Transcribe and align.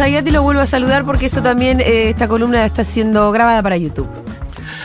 Zayati, 0.00 0.30
lo 0.30 0.42
vuelvo 0.42 0.62
a 0.62 0.66
saludar 0.66 1.04
porque 1.04 1.26
esto 1.26 1.42
también, 1.42 1.80
eh, 1.80 2.08
esta 2.08 2.26
columna 2.26 2.64
está 2.64 2.84
siendo 2.84 3.30
grabada 3.32 3.62
para 3.62 3.76
YouTube. 3.76 4.08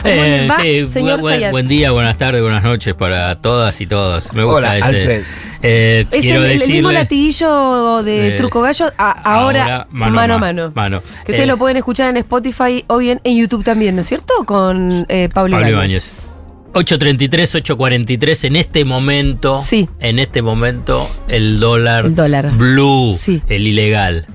¿Cómo 0.02 0.14
Eh, 0.14 0.46
va, 0.50 0.56
sí, 0.56 0.86
señor 0.86 1.20
buen, 1.20 1.66
día, 1.68 1.90
buenas 1.90 2.18
tardes, 2.18 2.42
buenas 2.42 2.62
noches 2.62 2.92
para 2.94 3.34
todas 3.40 3.80
y 3.80 3.86
todos. 3.86 4.32
Me 4.34 4.42
gusta 4.44 4.58
Hola, 4.58 4.76
ese. 4.76 4.84
Alfred. 4.86 5.22
Eh, 5.62 6.06
Es 6.10 6.20
quiero 6.20 6.44
el, 6.44 6.60
el 6.62 6.68
mismo 6.68 6.92
latiguillo 6.92 8.02
de 8.02 8.28
Eh, 8.28 8.36
Truco 8.36 8.60
Gallo, 8.60 8.92
a- 8.98 9.10
ahora, 9.22 9.86
mano, 9.90 10.20
a 10.20 10.26
ma- 10.28 10.38
mano. 10.38 10.72
mano. 10.74 11.02
Que 11.24 11.32
ustedes 11.32 11.40
Eh, 11.40 11.46
lo 11.46 11.56
pueden 11.56 11.78
escuchar 11.78 12.10
en 12.10 12.18
Spotify 12.18 12.84
o 12.88 12.98
bien 12.98 13.20
en 13.24 13.36
YouTube 13.38 13.64
también, 13.64 13.94
¿no 13.96 14.02
es 14.02 14.08
cierto? 14.08 14.34
Con 14.44 15.06
eh, 15.08 15.30
Pablo, 15.32 15.52
Pablo. 15.56 15.70
Ibáñez. 15.70 16.34
833, 16.74 17.54
843, 17.54 18.44
en 18.44 18.56
este 18.56 18.84
momento, 18.84 19.60
Sí. 19.60 19.88
en 19.98 20.18
este 20.18 20.42
momento, 20.42 21.08
el 21.26 21.58
dólar, 21.58 22.04
El 22.04 22.14
dólar. 22.14 22.50
blue, 22.52 23.16
Sí. 23.18 23.40
el 23.48 23.66
ilegal. 23.66 24.26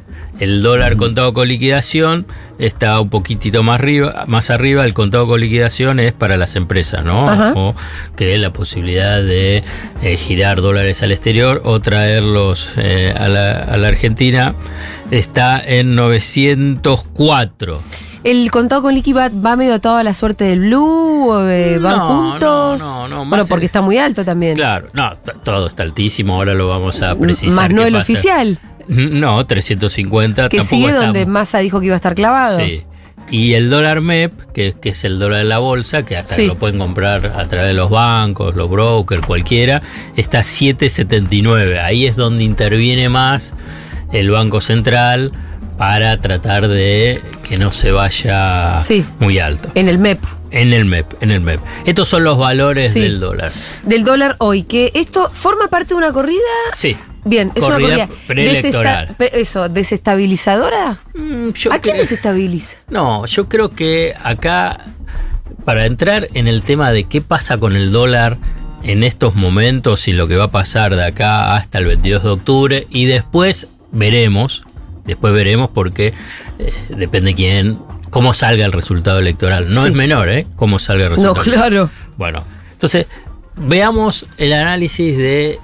El 0.41 0.61
dólar 0.63 0.97
contado 0.97 1.33
con 1.33 1.47
liquidación 1.47 2.25
está 2.59 2.99
un 2.99 3.09
poquitito 3.09 3.61
más 3.63 3.75
arriba, 3.79 4.25
más 4.27 4.49
arriba. 4.49 4.83
El 4.85 4.93
contado 4.93 5.27
con 5.27 5.39
liquidación 5.39 5.99
es 5.99 6.13
para 6.13 6.35
las 6.35 6.55
empresas, 6.55 7.05
¿no? 7.05 7.29
Ajá. 7.29 7.53
O 7.55 7.75
que 8.17 8.33
es 8.35 8.41
la 8.41 8.51
posibilidad 8.51 9.21
de 9.21 9.63
eh, 10.01 10.17
girar 10.17 10.61
dólares 10.61 11.03
al 11.03 11.11
exterior 11.11 11.61
o 11.63 11.79
traerlos 11.79 12.73
eh, 12.77 13.13
a, 13.17 13.27
la, 13.29 13.51
a 13.61 13.77
la 13.77 13.87
Argentina. 13.87 14.55
Está 15.11 15.61
en 15.63 15.93
904. 15.95 17.81
¿El 18.23 18.51
contado 18.51 18.83
con 18.83 18.93
liqui 18.93 19.13
va, 19.13 19.29
va 19.29 19.55
medio 19.55 19.73
atado 19.73 19.97
a 19.97 20.03
la 20.03 20.13
suerte 20.13 20.43
del 20.43 20.59
Blue? 20.59 21.29
o, 21.31 21.47
eh, 21.47 21.79
¿Van 21.79 21.97
No, 21.97 22.07
juntos? 22.07 22.79
no, 22.79 23.07
no, 23.07 23.23
no, 23.23 23.29
Bueno, 23.29 23.45
porque 23.47 23.65
es- 23.65 23.69
está 23.69 23.81
muy 23.81 23.97
alto 23.97 24.23
también. 24.23 24.55
Claro, 24.55 24.89
no, 24.93 25.15
todo 25.43 25.67
está 25.67 25.81
altísimo, 25.83 26.35
ahora 26.35 26.53
lo 26.53 26.67
vamos 26.67 27.01
a 27.01 27.15
precisar. 27.15 27.55
Más 27.55 27.69
no 27.71 27.81
el 27.83 27.93
pasa. 27.93 28.03
oficial, 28.03 28.59
No, 28.87 29.45
350. 29.45 30.49
que 30.49 30.61
sigue 30.61 30.91
donde 30.91 31.25
Massa 31.25 31.59
dijo 31.59 31.79
que 31.79 31.87
iba 31.87 31.95
a 31.95 31.97
estar 31.97 32.15
clavado. 32.15 32.59
Sí. 32.59 32.83
Y 33.29 33.53
el 33.53 33.69
dólar 33.69 34.01
MEP, 34.01 34.33
que, 34.53 34.73
que 34.81 34.89
es 34.89 35.03
el 35.05 35.17
dólar 35.17 35.39
de 35.39 35.43
la 35.45 35.59
bolsa, 35.59 36.03
que 36.03 36.21
Sí. 36.25 36.47
lo 36.47 36.55
pueden 36.55 36.77
comprar 36.79 37.25
a 37.27 37.45
través 37.47 37.67
de 37.69 37.73
los 37.73 37.89
bancos, 37.89 38.55
los 38.55 38.69
brokers, 38.69 39.25
cualquiera, 39.25 39.81
está 40.17 40.39
a 40.39 40.43
7.79. 40.43 41.79
Ahí 41.79 42.05
es 42.05 42.15
donde 42.17 42.43
interviene 42.43 43.07
más 43.09 43.55
el 44.11 44.31
Banco 44.31 44.59
Central 44.59 45.31
para 45.77 46.19
tratar 46.19 46.67
de 46.67 47.21
que 47.47 47.57
no 47.57 47.71
se 47.71 47.91
vaya 47.91 48.75
Sí. 48.77 49.05
muy 49.19 49.39
alto. 49.39 49.69
En 49.75 49.87
el 49.87 49.97
MEP. 49.97 50.19
En 50.51 50.73
el 50.73 50.83
MEP, 50.83 51.13
en 51.21 51.31
el 51.31 51.39
MEP. 51.39 51.61
Estos 51.85 52.09
son 52.09 52.25
los 52.25 52.37
valores 52.37 52.91
Sí. 52.91 52.99
del 52.99 53.21
dólar. 53.21 53.53
Del 53.83 54.03
dólar 54.03 54.35
hoy, 54.39 54.63
que 54.63 54.91
esto 54.93 55.29
forma 55.33 55.69
parte 55.69 55.89
de 55.89 55.95
una 55.95 56.11
corrida. 56.11 56.41
Sí. 56.73 56.97
Bien, 57.23 57.51
es 57.55 57.63
Corrida 57.63 57.87
una 57.95 58.07
corrida. 58.07 58.09
preelectoral. 58.27 59.15
desesta- 59.17 59.37
eso, 59.37 59.69
desestabilizadora. 59.69 60.97
Mm, 61.15 61.49
¿A 61.71 61.79
quién 61.79 61.97
desestabiliza? 61.97 62.77
No, 62.89 63.25
yo 63.25 63.47
creo 63.47 63.69
que 63.69 64.13
acá, 64.23 64.85
para 65.65 65.85
entrar 65.85 66.27
en 66.33 66.47
el 66.47 66.61
tema 66.63 66.91
de 66.91 67.03
qué 67.03 67.21
pasa 67.21 67.57
con 67.57 67.75
el 67.75 67.91
dólar 67.91 68.37
en 68.83 69.03
estos 69.03 69.35
momentos 69.35 70.07
y 70.07 70.13
lo 70.13 70.27
que 70.27 70.35
va 70.37 70.45
a 70.45 70.51
pasar 70.51 70.95
de 70.95 71.05
acá 71.05 71.55
hasta 71.55 71.77
el 71.77 71.85
22 71.85 72.23
de 72.23 72.29
octubre, 72.29 72.87
y 72.89 73.05
después 73.05 73.67
veremos, 73.91 74.63
después 75.05 75.33
veremos 75.33 75.69
porque 75.71 76.13
eh, 76.57 76.73
depende 76.89 77.35
quién, 77.35 77.77
cómo 78.09 78.33
salga 78.33 78.65
el 78.65 78.71
resultado 78.71 79.19
electoral. 79.19 79.69
No 79.69 79.83
Sí. 79.83 79.89
es 79.89 79.93
menor, 79.93 80.29
¿eh? 80.29 80.47
Cómo 80.55 80.79
salga 80.79 81.05
el 81.05 81.11
No, 81.21 81.33
resultado. 81.35 81.43
claro. 81.43 81.89
Bueno, 82.17 82.43
entonces 82.71 83.05
veamos 83.55 84.25
el 84.37 84.53
análisis 84.53 85.15
de 85.17 85.59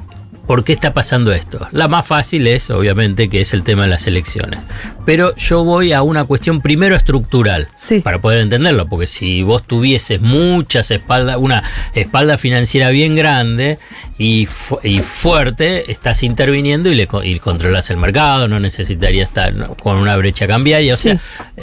por 0.48 0.64
qué 0.64 0.74
está 0.74 0.94
pasando 0.94 1.32
esto. 1.34 1.68
La 1.72 1.88
más 1.88 2.06
fácil 2.08 2.48
es, 2.48 2.70
obviamente, 2.70 3.28
que 3.30 3.42
es 3.42 3.54
el 3.54 3.64
tema 3.64 3.84
de 3.84 3.90
las 3.90 4.08
elecciones. 4.08 4.60
Pero 5.06 5.36
yo 5.36 5.64
voy 5.64 5.92
a 5.94 6.02
una 6.02 6.24
cuestión 6.24 6.62
primero 6.62 6.96
estructural, 6.96 7.68
Sí. 7.76 8.00
para 8.00 8.22
poder 8.22 8.40
entenderlo, 8.40 8.88
porque 8.88 9.08
si 9.08 9.44
vos 9.44 9.64
tuvieses 9.68 10.22
muchas 10.22 10.90
espaldas, 10.92 11.38
una 11.38 11.64
espalda 11.94 12.38
financiera 12.38 12.90
bien 12.90 13.16
grande 13.16 13.78
y, 14.18 14.46
fu- 14.46 14.80
y 14.84 15.00
fuerte, 15.00 15.92
estás 15.92 16.24
interviniendo 16.24 16.90
y, 16.92 16.96
le, 16.96 17.08
co- 17.08 17.24
y 17.24 17.40
controlas 17.40 17.90
el 17.90 17.98
mercado, 17.98 18.48
no 18.48 18.60
necesitarías 18.60 19.28
estar 19.28 19.54
con 19.76 19.98
una 19.98 20.16
brecha 20.18 20.48
cambiaria. 20.48 20.94
O 20.94 20.98
Sí. 20.98 21.10
sea, 21.10 21.20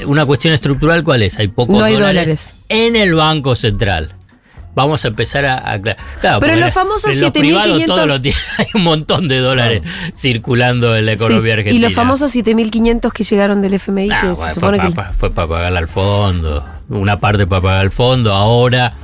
una 0.06 0.26
cuestión 0.26 0.52
estructural, 0.54 1.02
¿cuál 1.04 1.22
es? 1.22 1.38
Hay 1.38 1.48
pocos 1.48 1.78
No 1.78 1.84
hay 1.84 1.94
dólares, 1.94 2.14
dólares. 2.26 2.54
en 2.68 2.96
el 2.96 3.14
Banco 3.14 3.56
Central. 3.56 4.12
Vamos 4.74 5.04
a 5.04 5.08
empezar 5.08 5.44
a 5.44 5.72
aclarar. 5.72 6.02
Claro, 6.20 6.40
Pero 6.40 6.52
porque 6.52 6.60
los 6.64 6.72
famosos 6.72 7.04
en 7.14 7.20
los 7.20 7.30
7.500 7.32 7.38
privados 7.40 7.84
todo 7.86 8.06
lo 8.06 8.20
tiene- 8.20 8.38
Hay 8.58 8.66
un 8.74 8.82
montón 8.82 9.28
de 9.28 9.38
dólares 9.38 9.82
circulando 10.16 10.96
en 10.96 11.06
la 11.06 11.12
economía 11.12 11.42
Sí, 11.42 11.50
argentina. 11.50 11.76
Y 11.76 11.78
los 11.80 11.94
famosos 11.94 12.34
7.500 12.34 13.12
que 13.12 13.24
llegaron 13.24 13.62
del 13.62 13.74
FMI, 13.74 14.08
que 14.08 14.14
bueno, 14.14 14.34
se 14.36 14.54
supone 14.54 14.78
fue, 14.78 14.88
que... 14.88 14.94
para, 14.94 15.12
fue 15.12 15.30
para 15.30 15.48
pagar 15.48 15.76
al 15.76 15.88
fondo. 15.88 16.64
Una 16.88 17.20
parte 17.20 17.46
para 17.46 17.62
pagar 17.62 17.80
al 17.80 17.90
fondo. 17.90 18.32
Ahora, 18.34 18.94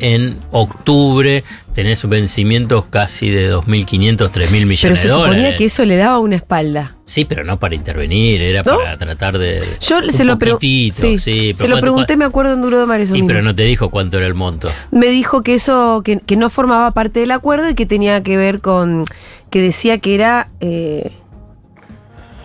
en 0.00 0.38
octubre, 0.52 1.42
tenés 1.74 2.06
vencimientos 2.08 2.84
casi 2.86 3.30
de 3.30 3.52
2.500, 3.52 4.30
3.000 4.30 4.50
millones 4.50 4.80
Pero 4.82 4.96
se 4.96 5.02
de 5.02 5.08
dólares. 5.08 5.36
suponía 5.36 5.56
que 5.56 5.64
eso 5.64 5.84
le 5.84 5.96
daba 5.96 6.18
una 6.18 6.36
espalda. 6.36 6.96
Sí, 7.04 7.24
pero 7.24 7.44
no 7.44 7.58
para 7.58 7.74
intervenir, 7.74 8.42
era 8.42 8.62
¿No? 8.62 8.78
para 8.78 8.96
tratar 8.98 9.38
de. 9.38 9.62
Yo 9.80 9.98
un 9.98 10.10
se 10.10 10.24
lo, 10.24 10.36
sí, 10.60 10.90
sí, 10.92 11.18
se 11.18 11.54
pero 11.56 11.68
lo 11.68 11.74
cuánto- 11.74 11.80
pregunté, 11.80 12.16
me 12.16 12.24
acuerdo 12.24 12.52
en 12.54 12.62
Duro 12.62 12.80
de 12.80 12.86
Mar 12.86 13.00
eso 13.00 13.08
Sí, 13.08 13.12
mismo. 13.14 13.28
pero 13.28 13.42
no 13.42 13.54
te 13.54 13.62
dijo 13.62 13.90
cuánto 13.90 14.18
era 14.18 14.26
el 14.26 14.34
monto. 14.34 14.68
Me 14.90 15.06
dijo 15.08 15.42
que 15.42 15.54
eso, 15.54 16.02
que, 16.04 16.18
que 16.18 16.36
no 16.36 16.50
formaba 16.50 16.90
parte 16.90 17.20
del 17.20 17.30
acuerdo 17.30 17.70
y 17.70 17.74
que 17.74 17.86
tenía 17.86 18.22
que 18.22 18.36
ver 18.36 18.60
con, 18.60 19.04
que 19.50 19.62
decía 19.62 19.98
que 19.98 20.14
era 20.16 20.48
eh, 20.60 21.12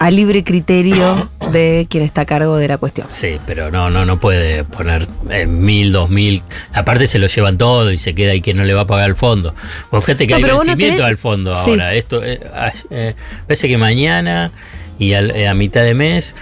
a 0.04 0.10
libre 0.10 0.44
criterio 0.44 1.30
de 1.52 1.86
quien 1.88 2.04
está 2.04 2.22
a 2.22 2.26
cargo 2.26 2.58
de 2.58 2.68
la 2.68 2.78
cuestión. 2.80 3.06
Sí, 3.12 3.38
pero 3.46 3.70
no, 3.70 3.92
no, 3.92 4.04
no 4.04 4.20
puede 4.20 4.64
poner 4.64 5.08
eh, 5.30 5.46
mil, 5.46 5.92
dos 5.92 6.10
mil. 6.10 6.42
Aparte 6.74 7.06
se 7.06 7.20
lo 7.20 7.28
llevan 7.28 7.60
todo 7.60 7.92
y 7.92 7.98
se 8.00 8.16
queda 8.16 8.34
y 8.34 8.42
que 8.42 8.56
no 8.56 8.64
le 8.64 8.74
va 8.74 8.82
a 8.82 8.88
pagar 8.88 9.08
el 9.10 9.16
fondo. 9.16 9.54
Pues 9.92 10.04
fíjate 10.04 10.26
que 10.26 10.32
No, 10.34 10.38
hay 10.38 10.44
no 10.44 10.58
vencimiento 10.58 11.06
al 11.06 11.18
fondo 11.20 11.56
Sí. 11.56 11.72
ahora. 11.72 11.94
Esto 11.94 12.24
eh, 12.24 12.40
ah, 12.52 12.72
eh, 12.90 13.14
parece 13.46 13.68
que 13.68 13.78
mañana 13.78 14.52
y 14.98 15.14
al- 15.14 15.46
a 15.46 15.54
mitad 15.54 15.84
de 15.84 15.94
mes 15.94 16.36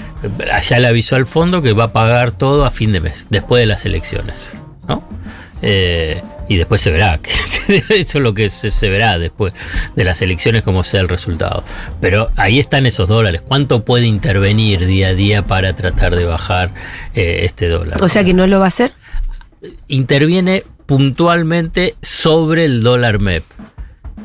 allá 0.54 0.80
le 0.80 0.88
avisó 0.88 1.18
al 1.18 1.26
fondo 1.26 1.62
que 1.62 1.74
va 1.74 1.86
a 1.86 1.92
pagar 1.94 2.32
todo 2.32 2.64
a 2.66 2.72
fin 2.72 2.94
de 2.94 3.02
mes, 3.02 3.28
después 3.30 3.60
de 3.62 3.66
las 3.66 3.86
elecciones, 3.86 4.52
¿no? 4.88 5.04
Y 6.50 6.58
después 6.58 6.82
se 6.82 6.92
verá. 6.92 7.20
Eso 7.68 7.90
es 7.90 8.16
lo 8.16 8.34
que 8.34 8.50
se, 8.50 8.72
se 8.72 8.90
verá 8.90 9.18
después 9.18 9.54
de 9.96 10.04
las 10.04 10.22
elecciones, 10.22 10.64
como 10.64 10.84
sea 10.84 11.00
el 11.00 11.08
resultado. 11.08 11.64
Pero 12.02 12.32
ahí 12.36 12.60
están 12.60 12.86
esos 12.86 13.08
dólares. 13.08 13.42
¿Cuánto 13.48 13.86
puede 13.86 14.08
intervenir 14.08 14.86
día 14.86 15.10
a 15.10 15.14
día 15.14 15.48
para 15.48 15.74
tratar 15.74 16.16
de 16.16 16.26
bajar 16.26 16.74
eh, 17.14 17.42
este 17.44 17.70
dólar? 17.70 18.04
O 18.04 18.10
sea 18.10 18.26
que 18.26 18.34
no 18.34 18.48
lo 18.48 18.60
va 18.60 18.66
a 18.66 18.70
hacer. 18.70 18.92
interviene 19.88 20.64
puntualmente 20.86 21.96
sobre 22.02 22.66
el 22.66 22.82
dólar 22.82 23.20
MEP. 23.20 23.44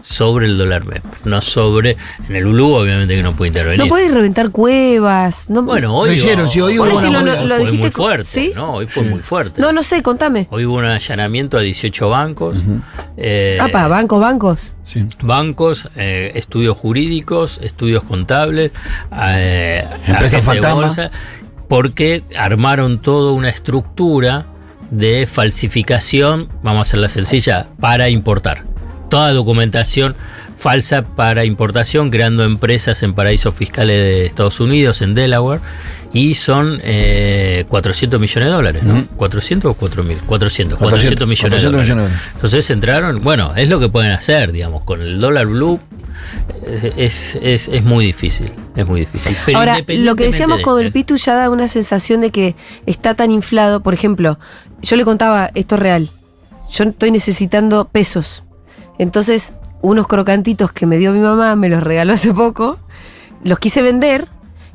Sobre 0.03 0.47
el 0.47 0.59
dólar 0.59 0.84
MEP. 0.84 1.03
No 1.25 1.41
sobre. 1.41 1.97
En 2.28 2.37
el 2.37 2.44
Blue, 2.47 2.75
obviamente 2.75 3.15
que 3.16 3.22
no 3.22 3.34
puede 3.34 3.49
intervenir. 3.49 3.78
No 3.81 3.88
puede 3.88 4.09
reventar 4.09 4.50
cuevas. 4.50 5.49
No, 5.49 5.62
Bueno, 5.62 5.94
hoy. 5.97 6.10
Leyeron, 6.10 6.49
sí, 6.50 6.60
hoy 6.60 6.77
lo- 6.77 6.84
fue 6.84 7.59
dijiste 7.60 7.78
muy 7.78 7.91
fuerte. 7.91 8.25
¿sí? 8.25 8.53
¿no? 8.54 8.75
Hoy 8.75 8.87
fue 8.87 9.03
muy 9.03 9.21
fuerte. 9.21 9.60
no, 9.60 9.72
no 9.72 9.83
sé, 9.83 10.03
contame. 10.03 10.47
Hoy 10.50 10.66
hubo 10.66 10.77
un 10.77 10.84
allanamiento 10.84 11.56
a 11.56 11.60
18 11.60 12.09
bancos. 12.10 12.59
eh, 13.16 13.59
Apa, 13.60 13.88
bancos, 13.88 14.21
bancos. 14.21 14.72
Sí. 14.84 15.06
bancos, 15.22 15.88
eh, 15.97 16.33
estudios 16.34 16.77
jurídicos, 16.77 17.59
estudios 17.62 18.04
contables, 18.04 18.71
eh, 19.12 19.84
Empresas 20.06 20.16
agentes 20.16 20.31
de 20.33 20.43
fantasma. 20.43 20.87
bolsa, 20.87 21.10
porque 21.69 22.22
armaron 22.36 22.98
toda 23.01 23.33
una 23.33 23.48
estructura 23.48 24.45
de 24.91 25.27
falsificación, 25.27 26.48
vamos 26.63 26.80
a 26.80 26.83
hacerla 26.83 27.09
sencilla, 27.09 27.69
para 27.80 28.10
importar. 28.10 28.65
Toda 29.09 29.33
documentación 29.33 30.16
falsa 30.56 31.04
para 31.04 31.45
importación, 31.45 32.10
creando 32.10 32.45
empresas 32.45 33.03
en 33.03 33.15
paraísos 33.15 33.54
fiscales 33.54 33.97
de 33.97 34.27
Estados 34.27 34.60
Unidos, 34.60 35.03
en 35.03 35.15
Delaware, 35.15 35.60
y 36.12 36.34
son 36.34 36.80
eh, 36.84 37.65
400 37.68 38.21
millones 38.21 38.48
de 38.48 38.54
dólares, 38.54 38.83
¿no? 38.84 38.95
Ujú. 38.95 39.06
¿400 39.16 39.65
o 39.65 39.77
4.000? 39.77 40.21
400, 40.27 40.27
400, 40.27 40.78
400 40.78 41.28
millones 41.28 41.41
400 41.41 41.51
de 41.51 41.66
dólares. 41.66 41.89
millones. 41.89 42.21
Entonces 42.34 42.71
entraron, 42.71 43.22
bueno, 43.22 43.53
es 43.56 43.68
lo 43.68 43.80
que 43.80 43.89
pueden 43.89 44.12
hacer, 44.12 44.53
digamos, 44.53 44.84
con 44.84 45.03
el 45.03 45.21
dólar 45.21 45.47
blue 45.47 45.80
eh, 46.66 46.92
es, 46.97 47.36
es, 47.42 47.68
es 47.68 47.84
muy 47.84 48.07
difícil, 48.07 48.53
es 48.77 48.86
muy 48.86 49.00
difícil. 49.00 49.36
Pero 49.45 49.59
Ahora, 49.59 49.78
lo 49.86 50.16
que 50.16 50.24
decíamos 50.27 50.59
de 50.59 50.65
con 50.65 50.80
el 50.80 50.92
Pitu 50.92 51.16
ya 51.16 51.34
da 51.34 51.50
una 51.50 51.68
sensación 51.68 52.21
de 52.21 52.30
que 52.30 52.54
está 52.86 53.15
tan 53.15 53.30
inflado. 53.30 53.83
Por 53.83 53.92
ejemplo, 53.92 54.39
yo 54.83 54.97
le 54.97 55.04
contaba, 55.04 55.50
esto 55.54 55.74
es 55.74 55.80
real. 55.80 56.10
Yo 56.71 56.84
estoy 56.84 57.10
necesitando 57.10 57.86
pesos. 57.86 58.44
Entonces, 58.99 59.55
unos 59.83 60.07
crocantitos 60.07 60.73
que 60.73 60.87
me 60.87 60.99
dio 60.99 61.13
mi 61.13 61.21
mamá, 61.21 61.57
me 61.57 61.69
los 61.69 61.83
regaló 61.83 62.13
hace 62.15 62.33
poco, 62.33 62.79
los 63.43 63.59
quise 63.59 63.83
vender. 63.83 64.29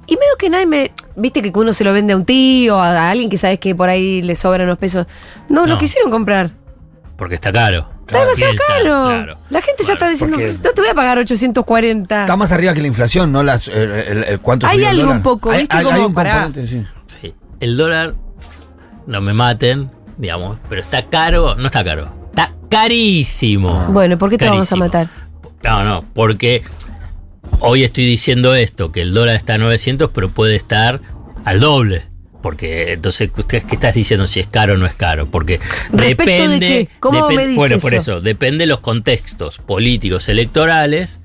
Y 0.08 0.14
medio 0.16 0.36
que 0.40 0.50
nadie 0.50 0.66
me. 0.66 0.92
Viste 1.16 1.42
que 1.42 1.52
uno 1.54 1.72
se 1.74 1.84
lo 1.84 1.94
vende 1.94 2.14
a 2.14 2.16
un 2.18 2.26
tío, 2.26 2.80
a 2.82 3.10
alguien 3.12 3.30
que 3.30 3.38
sabes 3.38 3.60
que 3.60 3.76
por 3.76 3.90
ahí 3.90 4.22
le 4.24 4.36
sobran 4.36 4.66
unos 4.68 4.80
pesos. 4.80 5.06
No, 5.50 5.62
lo 5.68 5.74
No. 5.74 5.78
quisieron 5.78 6.10
comprar. 6.12 6.52
porque 7.16 7.36
está 7.36 7.52
caro. 7.52 7.90
Está 8.08 8.22
demasiado 8.22 8.54
Piensa, 8.54 8.66
caro. 8.68 9.06
claro. 9.08 9.38
La 9.50 9.62
gente 9.62 9.84
ya 9.84 9.94
está 9.94 10.10
diciendo, 10.10 10.38
no 10.38 10.72
te 10.72 10.82
voy 10.82 10.90
a 10.90 10.94
pagar 10.96 11.18
840. 11.18 12.22
Está 12.22 12.36
más 12.38 12.52
arriba 12.54 12.74
que 12.74 12.80
la 12.82 12.88
inflación, 12.88 13.32
¿no? 13.34 13.44
Las, 13.44 13.68
el, 13.68 13.92
el- 13.92 14.24
el- 14.24 14.40
¿cuánto 14.40 14.66
Hay 14.68 14.84
algo 14.86 15.02
dólar? 15.02 15.18
un 15.18 15.22
poco, 15.24 15.52
Hay- 15.52 15.60
¿viste? 15.60 15.76
hay- 15.78 15.86
hay 15.86 15.92
Como 15.94 16.08
un 16.08 16.14
pará. 16.14 16.44
componente, 16.44 16.68
sí. 16.72 16.88
Sí. 17.22 17.36
El 17.60 17.76
dólar, 17.76 18.16
no 19.06 19.20
me 19.20 19.34
maten, 19.34 19.92
digamos, 20.18 20.58
pero 20.70 20.80
está 20.82 21.08
caro, 21.08 21.56
no 21.56 21.66
está 21.66 21.84
caro. 21.84 22.10
Carísimo. 22.70 23.88
Bueno, 23.90 24.18
¿por 24.18 24.30
qué 24.30 24.38
te 24.38 24.46
vamos 24.46 24.72
a 24.72 24.76
Carísimo. 24.78 24.86
matar? 24.86 25.10
No, 25.64 25.84
no, 25.84 26.06
porque 26.14 26.64
hoy 27.60 27.84
estoy 27.84 28.06
diciendo 28.06 28.56
esto, 28.56 28.92
que 28.92 29.02
el 29.02 29.14
dólar 29.14 29.36
está 29.36 29.56
a 29.56 29.58
900, 29.58 30.10
pero 30.14 30.30
puede 30.30 30.56
estar 30.56 31.02
al 31.46 31.60
doble. 31.60 32.04
Porque 32.42 32.94
entonces, 32.94 33.30
¿usted 33.36 33.64
¿qué 33.64 33.76
estás 33.76 33.94
diciendo 33.96 34.26
si 34.26 34.40
es 34.40 34.48
caro 34.48 34.76
o 34.76 34.78
no 34.78 34.86
es 34.86 34.94
caro? 34.94 35.26
Porque 35.30 35.60
¿Respecto 35.92 36.24
de 36.26 36.38
depende. 36.48 36.68
qué? 36.68 36.90
¿Cómo 37.02 37.28
depen- 37.28 37.36
me 37.36 37.46
dice 37.48 37.58
Bueno, 37.58 37.78
por 37.80 37.94
eso? 37.94 38.14
eso, 38.14 38.22
depende 38.22 38.62
de 38.62 38.68
los 38.68 38.80
contextos 38.80 39.58
políticos 39.58 40.30
electorales 40.30 41.20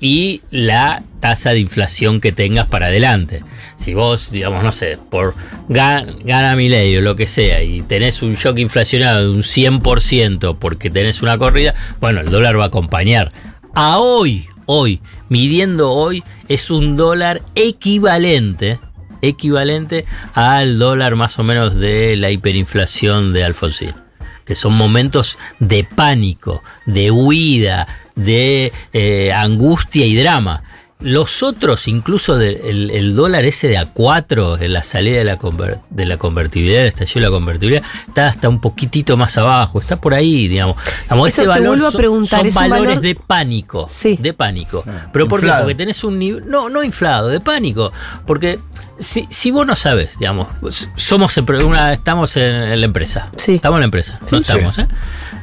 y 0.00 0.42
la 0.50 1.02
tasa 1.20 1.50
de 1.50 1.58
inflación 1.58 2.20
que 2.20 2.32
tengas 2.32 2.66
para 2.66 2.86
adelante. 2.86 3.42
Si 3.76 3.94
vos, 3.94 4.30
digamos, 4.30 4.62
no 4.62 4.72
sé, 4.72 4.98
por 5.10 5.34
ga- 5.68 6.06
gana 6.24 6.54
ley 6.54 6.96
o 6.96 7.00
lo 7.00 7.16
que 7.16 7.26
sea 7.26 7.62
y 7.62 7.82
tenés 7.82 8.22
un 8.22 8.34
shock 8.34 8.58
inflacionario 8.58 9.22
de 9.22 9.30
un 9.30 9.42
100% 9.42 10.56
porque 10.58 10.90
tenés 10.90 11.22
una 11.22 11.38
corrida, 11.38 11.74
bueno, 12.00 12.20
el 12.20 12.30
dólar 12.30 12.58
va 12.58 12.64
a 12.64 12.68
acompañar. 12.68 13.32
A 13.74 13.98
hoy, 13.98 14.46
hoy, 14.66 15.00
midiendo 15.28 15.90
hoy, 15.92 16.22
es 16.48 16.70
un 16.70 16.96
dólar 16.96 17.42
equivalente, 17.54 18.78
equivalente 19.22 20.04
al 20.34 20.78
dólar 20.78 21.16
más 21.16 21.38
o 21.38 21.42
menos 21.44 21.74
de 21.74 22.16
la 22.16 22.30
hiperinflación 22.30 23.32
de 23.32 23.44
Alfonsín 23.44 23.92
que 24.48 24.54
son 24.56 24.72
momentos 24.72 25.38
de 25.60 25.84
pánico, 25.84 26.62
de 26.86 27.10
huida, 27.12 27.86
de 28.16 28.72
eh, 28.92 29.32
angustia 29.32 30.06
y 30.06 30.16
drama. 30.16 30.64
Los 31.00 31.44
otros, 31.44 31.86
incluso 31.86 32.36
de- 32.36 32.60
el, 32.70 32.90
el 32.90 33.14
dólar 33.14 33.44
ese 33.44 33.68
de 33.68 33.78
A4, 33.78 34.60
en 34.60 34.72
la 34.72 34.82
salida 34.82 35.18
de 35.18 35.24
la, 35.24 35.38
conver- 35.38 35.80
de 35.90 36.06
la 36.06 36.16
convertibilidad, 36.16 36.80
el 36.82 36.88
estallido 36.88 37.20
de 37.20 37.26
la 37.26 37.30
convertibilidad, 37.30 37.82
está 38.08 38.26
hasta 38.26 38.48
un 38.48 38.60
poquitito 38.60 39.16
más 39.16 39.38
abajo, 39.38 39.78
está 39.78 40.00
por 40.00 40.12
ahí, 40.14 40.48
digamos. 40.48 40.74
Digamos, 41.04 41.28
Eso 41.28 41.42
ese 41.42 41.42
te 41.42 41.48
valor 41.48 41.68
vuelvo 41.68 41.86
a 41.86 41.90
son- 41.92 41.98
preguntar, 42.00 42.38
son 42.40 42.46
¿es 42.48 42.56
un 42.56 42.60
valores 42.62 42.86
valor? 42.96 43.02
de 43.02 43.14
pánico, 43.14 43.86
Sí. 43.88 44.18
de 44.20 44.32
pánico. 44.32 44.82
Ah, 44.88 45.08
¿Pero 45.12 45.28
por 45.28 45.38
qué? 45.38 45.46
inflado. 45.46 45.62
Porque 45.66 45.74
tenés 45.76 46.02
un 46.02 46.18
nivel, 46.18 46.48
no, 46.50 46.68
no 46.68 46.82
inflado, 46.82 47.28
de 47.28 47.38
pánico, 47.40 47.92
porque 48.26 48.58
si, 49.00 49.26
si 49.30 49.50
vos 49.50 49.66
no 49.66 49.76
sabes, 49.76 50.18
digamos, 50.18 50.48
somos 50.96 51.36
una, 51.36 51.92
estamos 51.92 52.36
en, 52.36 52.52
en 52.54 52.80
la 52.80 52.86
empresa, 52.86 53.30
Sí. 53.36 53.56
estamos 53.56 53.76
en 53.78 53.80
la 53.80 53.84
empresa, 53.86 54.18
Sí. 54.26 54.34
no 54.36 54.40
estamos, 54.40 54.78
¿eh? 54.78 54.86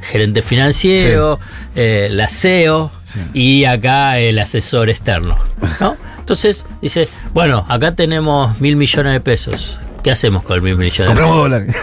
Gerente 0.02 0.42
financiero, 0.42 1.40
eh, 1.76 2.10
la 2.12 2.28
CEO 2.28 2.92
Sí. 3.04 3.20
y 3.34 3.66
acá 3.66 4.20
el 4.20 4.38
asesor 4.40 4.90
externo, 4.90 5.38
¿no? 5.80 5.98
Entonces 6.20 6.66
dice, 6.82 7.08
bueno, 7.34 7.66
acá 7.70 7.94
tenemos 7.96 8.60
mil 8.60 8.76
millones 8.76 9.14
de 9.14 9.20
pesos. 9.20 9.80
¿Qué 10.06 10.12
hacemos 10.12 10.44
con 10.44 10.56
el 10.56 10.62
mil 10.62 10.78
millones 10.78 11.08
Compramos 11.08 11.36
dólares. 11.38 11.76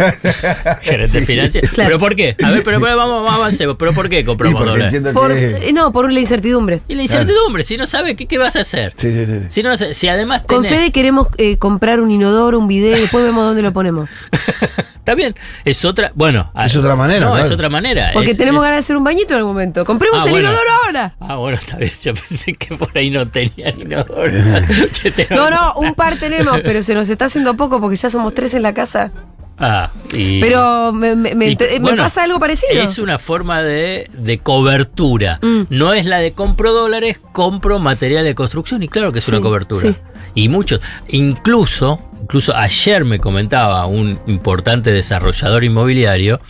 gerente 0.82 1.22
financiero? 1.22 1.68
Claro. 1.72 1.88
¿Pero 1.88 1.98
por 1.98 2.14
qué? 2.14 2.36
A 2.40 2.52
ver, 2.52 2.62
pero, 2.62 2.80
pero 2.80 2.96
vamos, 2.96 3.16
vamos, 3.24 3.34
avancemos. 3.34 3.74
¿Pero 3.76 3.92
por 3.92 4.08
qué 4.08 4.18
Sí, 4.20 4.24
compramos 4.24 4.60
dólares? 4.64 4.84
entiendo 4.94 5.12
Por, 5.12 5.34
que. 5.34 5.68
eh, 5.68 5.72
no, 5.72 5.92
por 5.92 6.08
la 6.12 6.20
incertidumbre. 6.20 6.82
Y 6.86 6.94
la 6.94 7.02
incertidumbre, 7.02 7.64
si 7.64 7.76
no 7.76 7.84
sabes, 7.88 8.14
¿qué, 8.14 8.26
qué 8.26 8.38
vas 8.38 8.54
a 8.54 8.60
hacer? 8.60 8.94
Sí, 8.96 9.10
sí, 9.12 9.26
sí. 9.26 9.40
Si, 9.48 9.62
no, 9.64 9.76
si 9.76 10.08
además 10.08 10.42
Con 10.46 10.62
tenés- 10.64 10.68
Fede 10.68 10.92
queremos 10.92 11.28
eh, 11.36 11.56
comprar 11.58 11.98
un 12.00 12.12
inodoro, 12.12 12.60
un 12.60 12.68
video, 12.68 12.96
y 12.96 13.00
después 13.00 13.24
vemos 13.24 13.44
dónde 13.44 13.62
lo 13.62 13.72
ponemos. 13.72 14.08
Está 15.02 15.16
bien, 15.16 15.34
es 15.64 15.84
otra, 15.84 16.12
bueno, 16.14 16.52
Es 16.64 16.76
otra 16.76 16.94
manera, 16.94 17.24
No, 17.26 17.30
claro. 17.32 17.44
es 17.46 17.50
otra 17.50 17.68
manera. 17.68 18.10
Porque 18.14 18.30
es- 18.30 18.38
tenemos 18.38 18.60
es- 18.60 18.68
ganas 18.68 18.76
de 18.76 18.78
hacer 18.86 18.96
un 18.96 19.02
bañito 19.02 19.32
en 19.32 19.38
algún 19.38 19.54
momento. 19.54 19.84
Compremos 19.84 20.20
Ah, 20.22 20.26
el 20.26 20.30
bueno. 20.30 20.48
inodoro 20.48 20.70
ahora. 20.86 21.16
Ah, 21.18 21.34
bueno, 21.38 21.56
está 21.60 21.76
bien. 21.76 21.90
Yo 22.04 22.14
pensé 22.14 22.52
que 22.52 22.76
por 22.76 22.96
ahí 22.96 23.10
no 23.10 23.26
tenían 23.28 23.80
inodoro. 23.80 24.30
No, 25.30 25.50
no, 25.50 25.74
un 25.74 25.94
par 25.94 26.16
tenemos, 26.16 26.60
pero 26.62 26.82
se 26.84 26.94
nos 26.94 27.08
está 27.10 27.24
haciendo 27.24 27.54
poco 27.56 27.80
porque 27.80 27.96
ya 27.96 28.08
somos 28.12 28.34
tres 28.34 28.54
en 28.54 28.62
la 28.62 28.74
casa. 28.74 29.10
Ah, 29.58 29.90
y- 30.12 30.40
Pero 30.40 30.92
me, 30.92 31.14
me- 31.14 31.34
me- 31.34 31.50
y, 31.50 31.56
me 31.56 31.78
bueno, 31.80 32.02
pasa 32.02 32.24
algo 32.24 32.40
parecido. 32.40 32.72
Es 32.82 32.98
una 32.98 33.18
forma 33.18 33.62
de, 33.62 34.08
de 34.12 34.38
cobertura. 34.38 35.38
Mm. 35.42 35.62
No 35.70 35.92
es 35.92 36.06
la 36.06 36.18
de 36.18 36.32
compro 36.32 36.72
dólares, 36.72 37.20
compro 37.32 37.78
material 37.78 38.24
de 38.24 38.34
construcción. 38.34 38.82
Y 38.82 38.88
claro 38.88 39.12
que 39.12 39.18
es 39.20 39.28
una 39.28 39.40
cobertura. 39.40 39.88
sí. 39.88 39.96
Y 40.34 40.48
muchos. 40.48 40.80
Incluso, 41.08 42.00
incluso 42.22 42.56
ayer 42.56 43.04
me 43.04 43.18
comentaba 43.20 43.84
un 43.86 44.18
importante 44.26 44.90
desarrollador 44.90 45.62
inmobiliario 45.62 46.40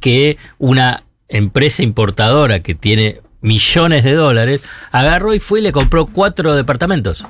que 0.00 0.38
una 0.58 1.02
empresa 1.28 1.82
importadora 1.82 2.60
que 2.60 2.74
tiene 2.74 3.20
millones 3.42 4.02
de 4.04 4.14
dólares 4.14 4.62
agarró 4.90 5.34
y 5.34 5.38
fue 5.40 5.60
y 5.60 5.62
le 5.62 5.72
compró 5.72 6.06
cuatro 6.06 6.54
departamentos. 6.56 7.24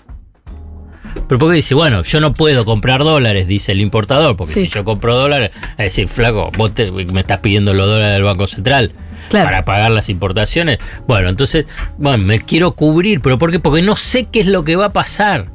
Pero 1.28 1.38
porque 1.38 1.56
dice, 1.56 1.74
bueno, 1.74 2.02
yo 2.02 2.20
no 2.20 2.32
puedo 2.34 2.64
comprar 2.64 3.02
dólares, 3.02 3.46
dice 3.48 3.72
el 3.72 3.80
importador, 3.80 4.36
porque 4.36 4.52
Sí. 4.54 4.60
si 4.62 4.68
yo 4.68 4.84
compro 4.84 5.16
dólares, 5.16 5.50
es 5.72 5.76
decir, 5.76 6.08
flaco, 6.08 6.50
vos 6.56 6.74
te- 6.74 6.90
me 6.92 7.20
estás 7.20 7.38
pidiendo 7.40 7.74
los 7.74 7.86
dólares 7.88 8.14
del 8.14 8.22
Banco 8.22 8.46
Central 8.46 8.92
Claro. 9.28 9.46
para 9.46 9.64
pagar 9.64 9.90
las 9.90 10.08
importaciones. 10.08 10.78
Bueno, 11.08 11.28
entonces, 11.28 11.66
bueno, 11.98 12.24
me 12.24 12.38
quiero 12.40 12.72
cubrir, 12.72 13.20
pero 13.22 13.38
¿por 13.38 13.50
qué? 13.50 13.58
Porque 13.58 13.82
no 13.82 13.96
sé 13.96 14.26
qué 14.30 14.40
es 14.40 14.46
lo 14.46 14.62
que 14.64 14.76
va 14.76 14.86
a 14.86 14.92
pasar. 14.92 15.46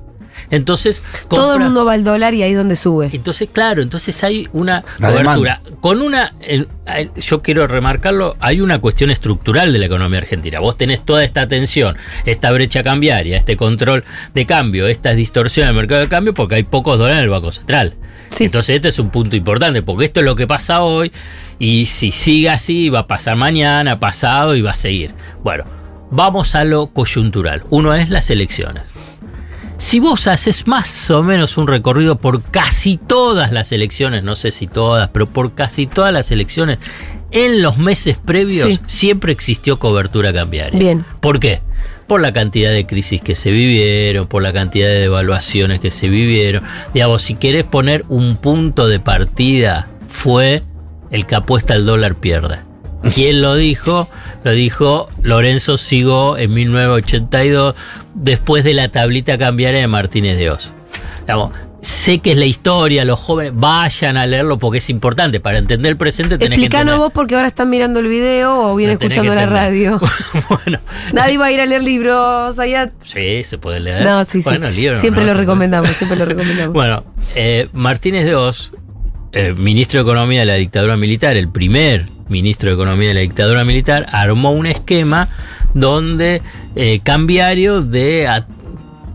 Entonces, 0.52 1.02
Todo 1.30 1.54
el 1.56 1.62
mundo 1.62 1.86
va 1.86 1.94
al 1.94 2.04
dólar 2.04 2.34
y 2.34 2.44
ahí 2.44 2.52
es 2.52 2.58
donde 2.58 2.76
sube. 2.76 3.10
entonces, 3.12 3.50
claro, 3.52 3.82
entonces 3.82 4.24
hay 4.24 4.48
una 4.54 4.84
La 5.00 5.10
cobertura. 5.12 5.62
Con 5.80 6.02
una, 6.02 6.34
el- 6.42 6.68
el- 6.96 7.12
yo 7.16 7.42
quiero 7.42 7.66
remarcarlo, 7.68 8.36
hay 8.40 8.62
una 8.62 8.80
cuestión 8.80 9.10
estructural 9.12 9.72
de 9.74 9.80
la 9.80 9.86
economía 9.88 10.20
argentina. 10.20 10.60
Vos 10.60 10.78
tenés 10.78 11.04
toda 11.06 11.24
esta 11.24 11.48
tensión, 11.48 11.96
esta 12.26 12.52
brecha 12.52 12.84
cambiaria, 12.84 13.38
este 13.38 13.58
control 13.58 14.04
de 14.36 14.46
cambio, 14.46 14.88
estas 14.88 15.16
distorsiones 15.16 15.70
del 15.70 15.78
mercado 15.78 16.02
de 16.02 16.10
cambio, 16.10 16.34
porque 16.34 16.56
hay 16.56 16.64
pocos 16.64 17.00
dólares 17.00 17.20
en 17.20 17.24
el 17.24 17.30
Banco 17.30 17.52
Central. 17.52 17.96
Sí. 18.30 18.46
Entonces, 18.46 18.76
este 18.76 18.90
es 18.90 19.00
un 19.00 19.10
punto 19.10 19.36
importante, 19.36 19.82
porque 19.82 20.06
esto 20.06 20.20
es 20.20 20.26
lo 20.26 20.36
que 20.36 20.48
pasa 20.48 20.82
hoy, 20.84 21.12
y 21.60 21.86
si 21.86 22.12
sigue 22.12 22.50
así, 22.50 22.90
va 22.90 23.00
a 23.00 23.08
pasar 23.08 23.36
mañana, 23.36 24.00
pasado, 24.00 24.56
y 24.56 24.62
va 24.62 24.72
a 24.72 24.76
seguir. 24.76 25.12
Bueno, 25.44 25.66
vamos 26.12 26.56
a 26.56 26.64
lo 26.64 26.88
coyuntural. 26.88 27.64
Uno 27.70 27.94
es 27.94 28.10
las 28.10 28.30
elecciones. 28.30 28.84
Si 29.82 30.00
vos 30.00 30.28
haces 30.28 30.68
más 30.68 31.10
o 31.10 31.24
menos 31.24 31.58
un 31.58 31.66
recorrido 31.68 32.16
por 32.16 32.44
casi 32.44 32.98
todas 32.98 33.52
las 33.52 33.72
elecciones, 33.72 34.22
no 34.22 34.36
sé 34.36 34.52
si 34.52 34.68
todas, 34.68 35.10
pero 35.10 35.28
por 35.28 35.56
casi 35.56 35.88
todas 35.88 36.14
las 36.14 36.30
elecciones, 36.30 36.78
en 37.32 37.64
los 37.64 37.80
meses 37.80 38.16
previos 38.24 38.70
Sí. 38.70 38.80
siempre 38.86 39.32
existió 39.32 39.80
cobertura 39.80 40.32
cambiaria. 40.32 40.78
Bien. 40.78 41.04
¿Por 41.20 41.40
qué? 41.40 41.62
Por 42.06 42.22
la 42.22 42.32
cantidad 42.32 42.72
de 42.72 42.86
crisis 42.86 43.24
que 43.24 43.34
se 43.34 43.50
vivieron, 43.50 44.28
por 44.28 44.44
la 44.44 44.54
cantidad 44.54 44.88
de 44.88 45.00
devaluaciones 45.00 45.80
que 45.80 45.90
se 45.90 46.10
vivieron. 46.10 46.62
Digamos, 46.94 47.24
si 47.24 47.34
querés 47.34 47.64
poner 47.64 48.06
un 48.08 48.36
punto 48.36 48.88
de 48.88 49.00
partida, 49.00 49.88
fue 50.10 50.62
el 51.10 51.26
que 51.26 51.34
apuesta 51.34 51.74
al 51.74 51.88
dólar 51.88 52.14
pierde. 52.14 52.60
¿Quién 53.16 53.42
lo 53.42 53.56
dijo? 53.56 54.08
Lo 54.44 54.52
dijo 54.52 55.10
Lorenzo 55.22 55.78
Sigó 55.78 56.38
en 56.38 56.54
1982, 56.54 57.76
después 58.16 58.64
de 58.64 58.74
la 58.74 58.90
tablita 58.90 59.38
cambiaria 59.38 59.82
de 59.82 59.88
Martínez 59.88 60.38
de 60.38 60.50
Oz. 60.52 60.72
Digamos, 61.22 61.52
sé 61.82 62.20
que 62.20 62.32
es 62.32 62.38
la 62.38 62.46
historia, 62.46 63.06
los 63.06 63.20
jóvenes 63.20 63.54
vayan 63.56 64.18
a 64.18 64.26
leerlo 64.26 64.58
porque 64.58 64.80
es 64.80 64.90
importante. 64.90 65.40
Para 65.40 65.58
entender 65.60 65.92
el 65.92 65.98
presente 65.98 66.38
tenés 66.38 66.58
que 66.58 66.66
Explícanos 66.66 66.94
entender. 66.94 67.00
vos 67.00 67.12
porque 67.14 67.36
ahora 67.36 67.48
están 67.48 67.70
mirando 67.70 68.00
el 68.00 68.08
video 68.08 68.72
o 68.72 68.76
vienen 68.76 68.94
escuchando 68.94 69.32
que 69.32 69.36
la 69.36 69.46
radio. 69.46 70.00
bueno, 70.50 70.80
Nadie 71.14 71.38
va 71.38 71.46
a 71.46 71.52
ir 71.52 71.60
a 71.60 71.66
leer 71.66 71.84
libros 71.84 72.58
allá. 72.60 72.92
sí, 73.04 73.44
se 73.44 73.58
puede 73.58 73.80
leer. 73.80 74.04
No, 74.04 74.24
sí, 74.26 74.40
sí. 74.42 74.44
Bueno, 74.44 74.70
libro 74.72 74.96
no 74.96 75.02
siempre 75.02 75.24
lo 75.24 75.34
recomendamos, 75.34 75.92
siempre 75.92 76.18
lo 76.18 76.26
recomendamos. 76.26 76.74
Bueno, 76.82 77.04
eh, 77.36 77.70
Martínez 77.74 78.26
de 78.26 78.36
Oz, 78.36 78.72
eh, 79.34 79.54
ministro 79.58 80.00
de 80.00 80.10
Economía 80.10 80.42
de 80.42 80.46
la 80.46 80.56
dictadura 80.56 80.98
militar, 80.98 81.36
el 81.38 81.48
primer 81.50 82.06
ministro 82.30 82.70
de 82.70 82.76
Economía 82.76 83.10
de 83.10 83.14
la 83.16 83.20
dictadura 83.22 83.64
militar, 83.66 84.06
armó 84.12 84.52
un 84.52 84.66
esquema 84.66 85.30
donde 85.74 86.42
eh, 86.76 87.00
cambiario 87.04 87.82
de... 87.82 88.28
a- 88.28 88.48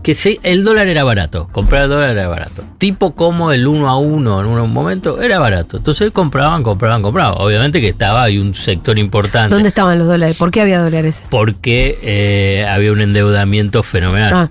que 0.03 0.15
se- 0.15 0.39
el 0.43 0.63
dólar 0.63 0.87
era 0.87 1.03
barato, 1.03 1.49
comprar 1.51 1.83
el 1.83 1.89
dólar 1.89 2.11
era 2.11 2.27
barato. 2.29 2.63
Tipo 2.77 3.13
como 3.13 3.51
el 3.51 3.67
uno 3.67 3.89
a 3.89 3.97
uno 3.97 4.39
en 4.39 4.45
un 4.47 4.71
momento 4.71 5.21
era 5.21 5.37
barato. 5.37 5.77
Entonces 5.77 6.11
compraban, 6.11 6.63
compraban, 6.63 7.01
compraban. 7.01 7.33
Obviamente 7.39 7.81
que 7.81 7.89
estaba, 7.89 8.23
hay 8.23 8.37
un 8.37 8.55
sector 8.55 8.97
importante. 8.97 9.53
¿Dónde 9.53 9.67
estaban 9.67 9.97
los 9.99 10.07
dólares? 10.07 10.37
¿Por 10.37 10.49
qué 10.51 10.61
había 10.61 10.79
dólares? 10.81 11.23
Porque 11.29 11.99
eh, 12.01 12.65
había 12.69 12.93
un 12.93 13.01
endeudamiento 13.01 13.83
fenomenal. 13.83 14.33
Ah, 14.33 14.49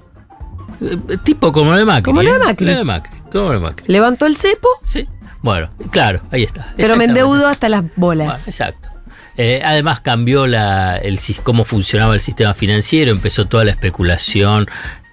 Eh, 0.83 1.17
Tipo 1.25 1.53
como 1.53 1.73
el 1.73 1.79
de 1.79 1.85
Macri. 1.87 2.03
Como 2.03 2.21
el 2.21 2.27
de. 2.27 2.39
Macri. 2.39 2.69
El 2.69 2.77
de 2.77 2.85
Macri. 2.85 3.13
Como 3.33 3.53
el 3.53 3.59
de 3.59 3.65
Macri. 3.65 3.85
levantó 3.89 4.27
el 4.27 4.37
cepo, 4.37 4.69
Sí. 4.83 5.09
Bueno, 5.47 5.71
claro, 5.93 6.23
ahí 6.33 6.43
está. 6.43 6.75
pero 6.77 6.97
me 6.97 7.05
endeudo 7.05 7.47
hasta 7.47 7.69
las 7.69 7.83
Bueno, 7.95 8.25
bolas. 8.25 8.49
exacto. 8.49 8.89
Eh, 9.37 9.63
además 9.65 10.01
cambió 10.01 10.49
la, 10.49 10.97
el, 10.97 11.21
cómo 11.45 11.65
funcionaba 11.65 12.15
el 12.15 12.21
sistema 12.21 12.53
financiero, 12.53 13.13
empezó 13.13 13.45
toda 13.45 13.65
la 13.65 13.71
especulación 13.71 14.67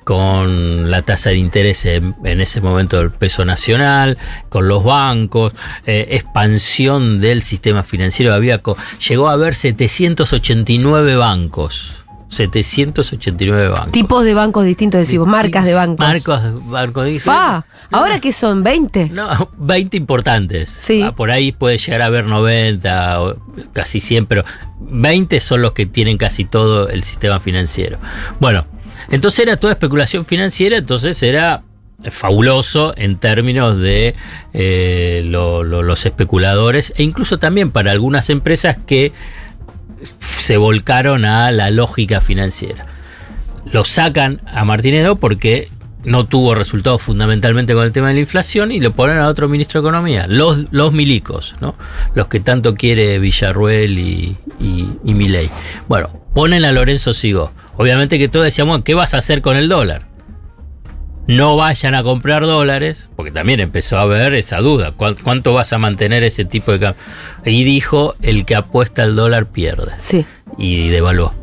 con 0.03 0.89
la 0.89 1.03
tasa 1.03 1.29
de 1.29 1.37
interés 1.37 1.85
en, 1.85 2.15
en 2.23 2.41
ese 2.41 2.61
momento 2.61 2.97
del 2.97 3.11
peso 3.11 3.45
nacional, 3.45 4.17
con 4.49 4.67
los 4.67 4.83
bancos, 4.83 5.53
eh, 5.85 6.07
expansión 6.11 7.21
del 7.21 7.43
sistema 7.43 7.83
financiero. 7.83 8.33
Había 8.33 8.59
llegó 9.07 9.29
a 9.29 9.33
haber 9.33 9.53
789 9.53 11.15
bancos. 11.15 12.02
789 12.33 13.67
bancos. 13.69 13.91
Tipos 13.91 14.23
de 14.25 14.33
bancos 14.33 14.65
distintos, 14.65 14.99
decimos, 14.99 15.27
marcas 15.27 15.65
de 15.65 15.73
bancos. 15.73 15.99
Marcos, 16.05 16.41
bancos 16.69 17.05
diferentes. 17.05 17.23
Fa, 17.23 17.65
¿ahora 17.91 18.19
qué 18.19 18.31
son? 18.33 18.63
¿20? 18.63 19.09
No, 19.11 19.49
20 19.57 19.95
importantes. 19.97 20.69
Sí. 20.69 21.01
Ah, 21.01 21.13
Por 21.15 21.31
ahí 21.31 21.51
puede 21.51 21.77
llegar 21.77 22.01
a 22.01 22.07
haber 22.07 22.25
90, 22.25 23.21
o 23.21 23.35
casi 23.73 23.99
100, 23.99 24.25
pero 24.25 24.43
20 24.79 25.39
son 25.39 25.61
los 25.61 25.71
que 25.73 25.85
tienen 25.85 26.17
casi 26.17 26.45
todo 26.45 26.89
el 26.89 27.03
sistema 27.03 27.39
financiero. 27.39 27.99
Bueno, 28.39 28.65
entonces 29.09 29.39
era 29.39 29.57
toda 29.57 29.73
especulación 29.73 30.25
financiera, 30.25 30.77
entonces 30.77 31.21
era 31.23 31.63
fabuloso 32.11 32.93
en 32.97 33.15
términos 33.17 33.77
de 33.77 34.13
eh, 34.53 35.23
lo- 35.25 35.63
lo- 35.63 35.83
los 35.83 36.05
especuladores 36.05 36.93
e 36.97 37.03
incluso 37.03 37.39
también 37.39 37.71
para 37.71 37.91
algunas 37.91 38.29
empresas 38.29 38.77
que 38.85 39.13
se 40.19 40.57
volcaron 40.57 41.25
a 41.25 41.51
la 41.51 41.69
lógica 41.72 42.22
financiera. 42.22 42.86
Lo 43.72 43.86
sacan 43.86 44.41
a 44.48 44.65
Martínez 44.65 45.03
Do 45.05 45.15
porque 45.17 45.69
no 46.03 46.25
tuvo 46.25 46.53
resultados 46.53 47.01
fundamentalmente 47.01 47.74
con 47.74 47.86
el 47.86 47.91
tema 47.91 48.10
de 48.10 48.15
la 48.15 48.19
inflación 48.19 48.72
y 48.72 48.79
lo 48.79 48.91
ponen 48.91 49.17
a 49.17 49.27
otro 49.27 49.48
ministro 49.48 49.81
de 49.81 49.88
Economía, 49.88 50.27
los, 50.27 50.65
los 50.72 50.91
milicos, 50.91 51.55
¿no? 51.62 51.75
los 52.13 52.27
que 52.27 52.39
tanto 52.39 52.75
quiere 52.75 53.19
Villarruel 53.19 53.98
y, 53.98 54.38
y, 54.60 54.89
y 55.03 55.13
Milei. 55.13 55.50
Bueno, 55.88 56.10
ponen 56.33 56.65
a 56.65 56.72
Lorenzo 56.72 57.13
Sigo. 57.13 57.51
Obviamente 57.77 58.19
que 58.19 58.27
todos 58.27 58.45
decíamos, 58.45 58.81
¿qué 58.83 58.93
vas 58.93 59.13
a 59.13 59.17
hacer 59.17 59.41
con 59.41 59.55
el 59.55 59.69
dólar? 59.69 60.12
No 61.25 61.56
vayan 61.56 61.96
a 61.96 62.03
comprar 62.03 62.46
dólares, 62.46 63.08
porque 63.15 63.32
también 63.32 63.62
empezó 63.62 63.98
a 63.98 64.01
haber 64.01 64.34
esa 64.34 64.58
duda. 64.58 64.92
¿Cuán- 64.92 65.15
¿Cuánto 65.15 65.53
vas 65.53 65.72
a 65.72 65.77
mantener 65.77 66.22
ese 66.24 66.44
tipo 66.46 66.72
de 66.74 66.80
cambio? 66.80 67.01
Y 67.46 67.63
dijo, 67.63 68.15
el 68.22 68.46
que 68.46 68.56
apuesta 68.56 69.03
al 69.03 69.15
dólar 69.15 69.46
pierde. 69.48 69.94
Sí. 69.98 70.25
Y 70.58 70.89
devaluó. 70.89 71.34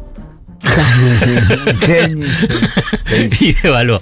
Y 3.40 3.52
devaluó. 3.54 4.00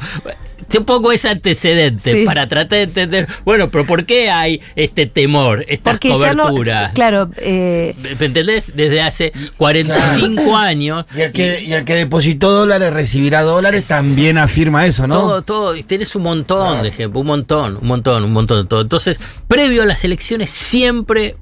Un 0.77 0.85
poco 0.85 1.13
ese 1.13 1.29
antecedente 1.31 2.13
Sí. 2.13 2.25
para 2.27 2.47
tratar 2.47 2.79
de 2.79 2.83
entender, 2.85 3.27
bueno, 3.45 3.71
pero 3.71 3.87
¿por 3.87 4.05
qué 4.05 4.31
hay 4.31 4.61
este 4.77 5.07
temor, 5.07 5.65
estas 5.69 5.95
Porque 5.95 6.11
ya 6.11 6.35
no. 6.35 6.43
coberturas? 6.45 6.93
Claro, 6.93 7.31
eh, 7.39 7.95
¿Me 8.21 8.27
entendés? 8.27 8.77
Desde 8.77 9.01
hace 9.01 9.33
45 9.57 10.57
años. 10.57 11.07
Y 11.17 11.21
el, 11.23 11.33
que, 11.33 11.63
y 11.63 11.73
el 11.73 11.85
que 11.85 11.95
depositó 11.95 12.51
dólares 12.51 12.93
recibirá 12.93 13.43
dólares 13.43 13.87
también 13.87 14.37
afirma 14.37 14.85
eso, 14.87 15.07
¿no? 15.07 15.15
Todo, 15.21 15.43
todo, 15.43 15.77
y 15.77 15.83
tenés 15.85 16.15
un 16.15 16.23
montón 16.25 16.83
de 16.83 16.89
ejemplos, 16.91 17.23
un 17.23 17.27
montón, 17.29 17.79
un 17.81 17.87
montón, 17.89 18.25
un 18.25 18.33
montón 18.33 18.63
de 18.63 18.69
todo. 18.69 18.83
Entonces, 18.83 19.21
previo 19.49 19.83
a 19.83 19.87
las 19.87 20.05
elecciones 20.05 20.51
siempre 20.51 21.37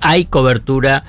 hay 0.00 0.24
cobertura 0.24 1.04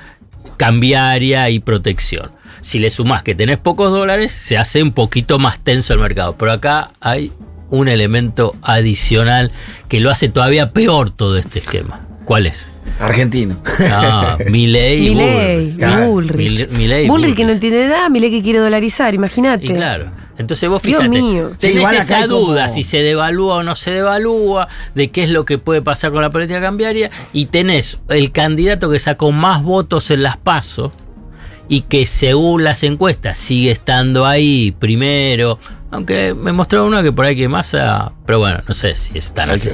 cambiaria 0.58 1.50
y 1.50 1.60
protección. 1.60 2.32
Si 2.62 2.80
le 2.80 2.90
sumás 2.90 3.24
que 3.24 3.36
tenés 3.36 3.58
pocos 3.60 3.92
dólares, 3.92 4.32
se 4.32 4.58
hace 4.58 4.82
un 4.82 4.92
poquito 4.92 5.40
más 5.40 5.60
tenso 5.60 5.94
el 5.94 6.00
mercado. 6.00 6.36
Pero 6.38 6.52
acá 6.52 6.92
hay 7.00 7.32
un 7.70 7.88
elemento 7.88 8.56
adicional 8.62 9.52
que 9.88 10.00
lo 10.00 10.10
hace 10.10 10.30
todavía 10.30 10.72
peor 10.72 11.10
todo 11.10 11.38
este 11.38 11.60
esquema. 11.60 12.02
¿Cuál 12.26 12.46
es? 12.46 12.68
Argentino. 13.00 13.58
Ah, 13.92 14.38
Milei 14.50 15.14
Bullrich. 15.76 16.70
Milei 16.72 17.08
Bullrich 17.08 17.36
que 17.36 17.46
no 17.46 17.52
entiende 17.54 17.88
nada, 17.88 18.10
Milei 18.10 18.32
que 18.32 18.42
quiere 18.42 18.60
dolarizar, 18.60 19.14
imagínate. 19.14 19.66
Y 19.66 19.70
claro. 19.70 20.12
Entonces 20.38 20.70
vos 20.70 20.82
Dios 20.84 21.02
fíjate, 21.02 21.20
mío. 21.22 21.52
tenés 21.58 21.92
esa 21.94 22.28
como- 22.28 22.48
duda 22.52 22.70
si 22.70 22.84
se 22.84 22.98
devalúa 23.02 23.56
o 23.56 23.64
no 23.64 23.76
se 23.76 23.90
devalúa, 23.92 24.68
de 24.94 25.10
qué 25.10 25.24
es 25.24 25.30
lo 25.30 25.46
que 25.46 25.58
puede 25.58 25.82
pasar 25.82 26.12
con 26.12 26.22
la 26.22 26.30
política 26.30 26.62
cambiaria, 26.62 27.10
y 27.34 27.46
tenés 27.48 27.98
el 28.10 28.32
candidato 28.32 28.90
que 28.92 29.00
sacó 29.00 29.32
más 29.32 29.64
votos 29.64 30.12
en 30.12 30.22
las 30.22 30.38
pasos 30.38 30.92
y 31.70 31.82
que 31.82 32.06
según 32.06 32.64
las 32.64 32.84
encuestas 32.84 33.40
sigue 33.40 33.72
estando 33.72 34.26
ahí 34.28 34.76
primero, 34.78 35.58
aunque 35.92 36.34
me 36.34 36.52
mostró 36.52 36.86
uno 36.86 37.02
que 37.04 37.12
por 37.12 37.26
ahí 37.26 37.36
que 37.36 37.48
masa, 37.48 38.12
pero 38.26 38.40
bueno, 38.40 38.62
no 38.68 38.74
sé 38.74 38.96
si 38.96 39.18
es 39.18 39.34
tan 39.34 39.50
así. 39.50 39.72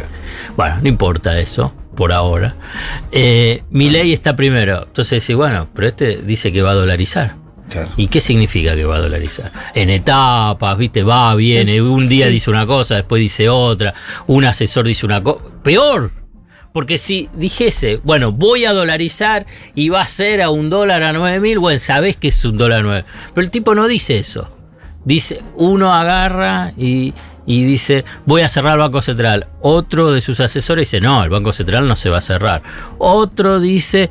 Bueno, 0.56 0.80
no 0.82 0.88
importa 0.88 1.40
eso, 1.40 1.74
por 1.96 2.12
ahora. 2.12 2.56
Eh, 3.12 3.64
Milei 3.72 4.14
está 4.14 4.36
primero, 4.36 4.84
entonces 4.88 5.24
sí, 5.24 5.34
bueno, 5.34 5.68
pero 5.74 5.88
este 5.88 6.18
dice 6.18 6.52
que 6.52 6.62
va 6.62 6.72
a 6.72 6.76
dolarizar. 6.76 7.36
Claro. 7.70 7.90
¿Y 7.98 8.08
qué 8.08 8.20
significa 8.20 8.76
que 8.76 8.86
va 8.86 8.98
a 8.98 9.00
dolarizar? 9.00 9.52
En 9.74 9.90
etapas, 9.90 10.78
¿viste? 10.78 11.02
Va, 11.04 11.34
viene, 11.36 11.82
un 11.82 12.08
día 12.08 12.28
Sí. 12.28 12.34
dice 12.34 12.50
una 12.52 12.68
cosa, 12.68 12.96
después 12.96 13.20
dice 13.20 13.50
otra, 13.50 13.94
un 14.28 14.46
asesor 14.46 14.86
dice 14.86 15.06
una 15.06 15.24
cosa. 15.24 15.40
Peor. 15.64 16.12
Porque 16.72 16.98
si 16.98 17.30
dijese, 17.36 18.00
bueno, 18.04 18.32
voy 18.32 18.66
a 18.66 18.74
dolarizar 18.74 19.46
y 19.76 19.90
va 19.90 20.02
a 20.02 20.06
ser 20.08 20.42
a 20.42 20.50
un 20.50 20.70
dólar 20.72 21.04
a 21.04 21.14
9 21.14 21.40
mil, 21.40 21.60
bueno, 21.60 21.78
sabés 21.80 22.18
que 22.18 22.30
es 22.30 22.46
un 22.46 22.58
dólar 22.58 22.80
a 22.80 22.84
9. 22.84 23.06
Pero 23.34 23.46
el 23.46 23.52
tipo 23.52 23.76
no 23.76 23.88
dice 23.88 24.18
eso. 24.18 24.50
Dice, 25.06 25.42
uno 25.56 25.94
agarra 25.94 26.72
y, 26.78 27.14
y 27.46 27.64
dice, 27.66 28.06
voy 28.26 28.42
a 28.42 28.50
cerrar 28.50 28.74
el 28.74 28.80
Banco 28.80 29.02
Central. 29.02 29.48
Otro 29.62 30.12
de 30.12 30.22
sus 30.22 30.40
asesores 30.40 30.88
dice, 30.88 31.02
no, 31.02 31.24
el 31.24 31.30
Banco 31.30 31.52
Central 31.52 31.88
no 31.88 31.96
se 31.96 32.10
va 32.10 32.20
a 32.20 32.22
cerrar. 32.22 32.62
Otro 32.98 33.60
dice, 33.60 34.10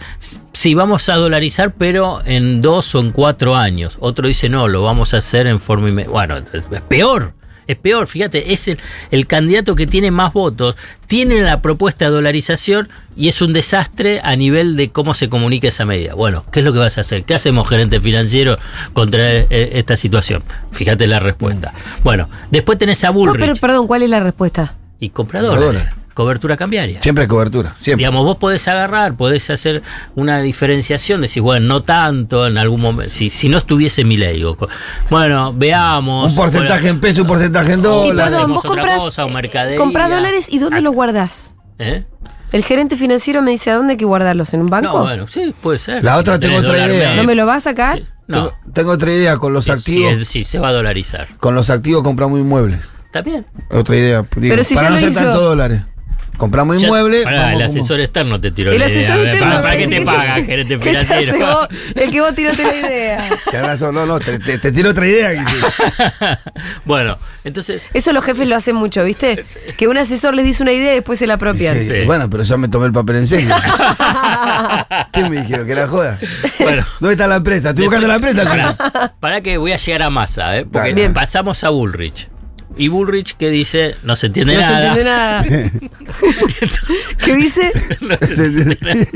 sí, 0.52 0.75
vamos 0.75 1.08
a 1.08 1.16
dolarizar, 1.16 1.72
pero 1.72 2.20
en 2.25 2.61
dos 2.61 2.94
o 2.94 3.00
en 3.00 3.12
cuatro 3.12 3.56
años. 3.56 3.96
Otro 4.00 4.28
dice, 4.28 4.49
no, 4.49 4.68
lo 4.68 4.82
vamos 4.82 5.14
a 5.14 5.18
hacer 5.18 5.46
en 5.46 5.61
forma. 5.61 6.04
Bueno, 6.04 6.37
es 6.52 6.64
peor. 6.88 7.34
Es 7.73 7.79
peor, 7.79 8.07
fíjate, 8.07 8.52
es 8.52 8.69
el, 8.69 8.79
el 9.11 9.26
candidato 9.26 9.75
que 9.75 9.87
tiene 9.87 10.11
más 10.11 10.33
votos, 10.33 10.76
tiene 11.07 11.41
la 11.43 11.61
propuesta 11.62 12.07
de 12.07 12.11
dolarización 12.11 12.88
y 13.17 13.29
es 13.29 13.43
un 13.43 13.52
desastre 13.52 14.21
a 14.23 14.37
nivel 14.37 14.76
de 14.76 14.91
cómo 14.91 15.14
se 15.14 15.29
comunica 15.29 15.69
esa 15.69 15.85
medida. 15.85 16.14
Bueno, 16.14 16.45
¿qué 16.52 16.61
es 16.61 16.64
lo 16.64 16.73
que 16.73 16.79
vas 16.79 16.99
a 16.99 17.02
hacer? 17.02 17.25
¿Qué 17.25 17.35
hacemos, 17.35 17.69
gerente 17.69 18.00
financiero, 18.00 18.59
contra 18.93 19.31
eh, 19.33 19.47
esta 19.75 19.97
situación? 19.97 20.43
Fíjate 20.71 21.07
la 21.07 21.19
respuesta. 21.21 21.75
Bueno, 22.02 22.29
después 22.50 22.79
tenés 22.79 23.02
a 23.05 23.09
No, 23.09 23.14
Bullrich 23.14 23.41
pero 23.41 23.57
perdón, 23.57 23.87
¿cuál 23.87 24.02
es 24.02 24.11
la 24.11 24.21
respuesta? 24.21 24.75
y 25.02 25.09
compradores, 25.11 25.61
Dólares. 25.61 25.88
Cobertura 26.14 26.57
cambiaria. 26.57 27.00
Siempre 27.02 27.23
hay 27.23 27.28
cobertura. 27.28 27.75
Siempre. 27.76 28.00
Digamos, 28.02 28.25
vos 28.25 28.37
podés 28.37 28.66
agarrar, 28.69 29.14
podés 29.14 29.49
hacer 29.50 29.83
una 30.14 30.40
diferenciación, 30.40 31.21
decir, 31.23 31.42
bueno, 31.42 31.66
no 31.66 31.83
tanto 31.83 32.47
en 32.47 32.59
algún 32.59 32.81
momento, 32.81 33.12
si, 33.12 33.31
si 33.31 33.49
no 33.49 33.59
estuviese 33.59 34.04
mi 34.04 34.16
ley, 34.16 34.42
bueno, 35.11 35.52
veamos. 35.54 36.31
Un 36.33 36.37
porcentaje 36.37 36.88
en 36.88 37.00
peso, 37.00 37.23
un 37.23 37.28
porcentaje 37.28 37.73
en 37.73 37.81
Y 37.81 37.83
dólares. 37.83 38.14
perdón, 38.25 38.35
hacemos 38.35 38.62
vos 38.62 38.73
compras, 38.73 38.99
cosa, 38.99 39.23
compras 39.76 40.11
dólares 40.11 40.49
y 40.50 40.59
¿dónde 40.59 40.81
los 40.81 40.95
guardás? 40.95 41.54
¿Eh? 41.78 42.04
El 42.52 42.64
gerente 42.64 42.97
financiero 42.97 43.40
me 43.40 43.50
dice 43.52 43.71
a 43.71 43.76
dónde 43.76 43.92
hay 43.92 43.97
que 43.97 44.04
guardarlos, 44.04 44.52
¿en 44.52 44.61
un 44.61 44.69
banco? 44.69 44.99
No, 44.99 45.04
bueno, 45.04 45.26
sí, 45.28 45.54
puede 45.62 45.78
ser. 45.78 46.04
La 46.04 46.14
Si 46.14 46.21
otra 46.21 46.38
tengo 46.38 46.59
otra 46.59 46.76
idea. 46.87 47.09
medio. 47.09 47.16
¿No 47.23 47.25
me 47.25 47.35
lo 47.35 47.47
vas 47.47 47.66
a 47.66 47.71
sacar? 47.71 47.99
Sí. 47.99 48.04
No, 48.28 48.45
Tengo, 48.49 48.57
tengo 48.75 48.90
otra 48.92 49.12
idea. 49.12 49.37
Con 49.38 49.52
los 49.54 49.64
sí, 49.64 49.71
activos. 49.71 50.14
sí, 50.21 50.25
sí, 50.25 50.45
se 50.45 50.59
va 50.59 50.69
a 50.69 50.73
dolarizar. 50.73 51.28
Con 51.38 51.54
los 51.54 51.71
activos 51.71 52.02
compramos 52.02 52.38
inmuebles. 52.38 52.81
¿Está 53.07 53.23
bien? 53.23 53.47
Otra 53.71 53.97
idea. 53.97 54.19
digo, 54.37 54.52
Pero 54.52 54.64
si 54.64 54.75
para 54.75 54.88
ya 54.88 54.90
no 54.90 54.97
lo 54.97 55.00
ser 55.00 55.11
hizo. 55.11 55.21
tantos 55.21 55.42
dólares. 55.42 55.83
Compramos 56.42 56.82
Ya- 56.82 56.88
pará, 56.88 57.02
vamos 57.02 57.22
el 57.22 57.52
como- 57.52 57.64
asesor 57.66 58.00
externo 58.00 58.40
te 58.40 58.50
tiró 58.50 58.72
El 58.72 58.80
la 58.80 58.88
idea. 58.88 58.99
asesor 58.99 59.12
A 59.12 59.16
ver, 59.22 59.26
interno. 59.34 59.50
¿Para, 59.50 59.62
para 59.62 59.76
qué 59.76 59.87
te 59.87 60.00
paga, 60.00 60.34
que- 60.34 60.44
gerente 60.44 60.78
¿Qué 60.80 60.90
te 60.90 60.96
hace 60.99 61.06
financiero? 61.06 61.46
vos? 61.46 61.68
El 61.94 62.11
que 62.11 62.20
vos 62.20 62.34
tiraste 62.34 62.62
la 62.64 62.75
idea. 62.75 63.30
Razón, 63.62 63.94
no, 63.94 64.06
no, 64.06 64.18
te, 64.18 64.40
te- 64.40 64.58
te 64.58 64.72
tiro 64.72 64.90
otra 64.90 65.06
idea. 65.06 65.30
bueno, 66.84 67.16
entonces, 67.44 67.80
Eso 67.94 68.12
los 68.12 68.25
jefes 68.25 68.49
lo 68.49 68.56
hacen 68.56 68.75
mucho, 68.75 69.04
¿viste? 69.04 69.44
Que 69.76 69.87
un 69.87 69.96
asesor 69.99 70.34
les 70.34 70.44
dice 70.44 70.64
una 70.64 70.72
idea 70.72 70.90
y 70.92 70.94
después 70.96 71.16
se 71.20 71.28
la 71.28 71.34
apropian. 71.34 71.78
Sí, 71.78 71.87
Sí. 71.87 72.04
Bueno, 72.06 72.28
pero 72.28 72.42
ya 72.42 72.56
me 72.56 72.68
tomé 72.68 72.87
el 72.87 72.92
papel 72.92 73.16
en 73.18 73.26
serio. 73.28 73.54
¿Qué 75.12 75.22
me 75.28 75.42
dijeron? 75.42 75.64
¿Que 75.64 75.75
la 75.76 75.87
joda? 75.87 76.18
bueno. 76.58 76.84
¿Dónde 76.99 77.12
está 77.14 77.28
la 77.28 77.37
empresa? 77.37 77.68
Estoy 77.70 77.84
buscando 77.84 78.08
la 78.08 78.16
empresa. 78.16 78.42
Para, 78.44 79.14
para 79.20 79.40
que 79.42 79.58
voy 79.58 79.70
a 79.70 79.76
llegar 79.76 80.02
a 80.02 80.11
masa, 80.11 80.56
¿eh? 80.58 80.66
porque. 80.70 80.92
Bien. 80.92 81.12
pasamos 81.14 81.62
a 81.62 81.70
Bullrich. 81.70 82.32
Y 82.76 82.88
Bullrich 82.88 83.37
que 83.37 83.50
dice, 83.50 83.97
no 84.02 84.17
se 84.17 84.26
entiende 84.29 84.55
No 84.55 84.61
se 84.62 84.73
nada. 84.73 84.87
entiende 84.88 85.11
nada. 85.11 85.45
¿Qué 87.25 87.35
dice? 87.37 87.71
No 88.00 88.17
se 88.21 88.35
entiende 88.47 88.79
nada. 88.83 89.07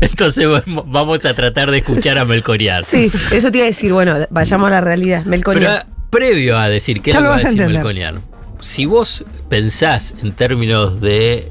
Entonces 0.00 0.46
vamos- 0.66 1.24
a 1.24 1.34
tratar 1.34 1.70
de 1.70 1.78
escuchar 1.78 2.18
a 2.18 2.24
Melconian. 2.24 2.82
Sí, 2.84 3.10
eso 3.32 3.50
te 3.50 3.58
iba 3.58 3.64
a 3.64 3.68
decir. 3.68 3.92
Bueno, 3.92 4.26
vayamos 4.30 4.66
a 4.68 4.70
la 4.70 4.80
realidad. 4.80 5.20
Pero 5.20 5.30
Melconia. 5.30 5.86
previo 6.10 6.58
a 6.58 6.68
decir 6.68 7.00
qué 7.00 7.10
es 7.10 7.16
lo 7.16 7.22
que 7.22 7.28
va 7.28 7.34
a 7.34 7.38
decir 7.38 7.52
entender. 7.52 7.74
Melconian, 7.76 8.22
si 8.60 8.84
vos 8.86 9.24
pensás 9.48 10.14
en 10.22 10.32
términos 10.32 11.00
de 11.00 11.48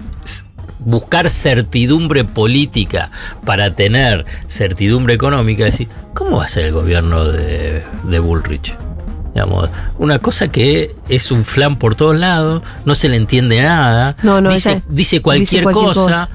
buscar 0.80 1.30
certidumbre 1.32 2.24
política 2.26 3.10
para 3.44 3.76
tener 3.76 4.26
certidumbre 4.48 5.16
económica, 5.16 5.64
decir, 5.66 5.88
¿cómo 6.14 6.38
va 6.38 6.44
a 6.46 6.48
ser 6.48 6.66
el 6.66 6.74
gobierno 6.74 7.26
de, 7.26 7.84
de 8.04 8.20
Bullrich? 8.20 8.78
Digamos, 9.36 9.70
una 10.00 10.20
cosa 10.20 10.48
que 10.48 10.96
es 11.10 11.30
un 11.30 11.44
flan 11.44 11.78
por 11.78 11.96
todos 11.96 12.16
lados, 12.16 12.64
no 12.86 12.96
se 12.96 13.10
le 13.10 13.18
entiende 13.18 13.62
nada, 13.62 14.16
No, 14.24 14.40
no, 14.40 14.50
dice, 14.50 14.82
cualquier, 14.82 14.96
dice 14.96 15.22
cualquier 15.22 15.64
cosa. 15.94 16.02
cosa. 16.02 16.30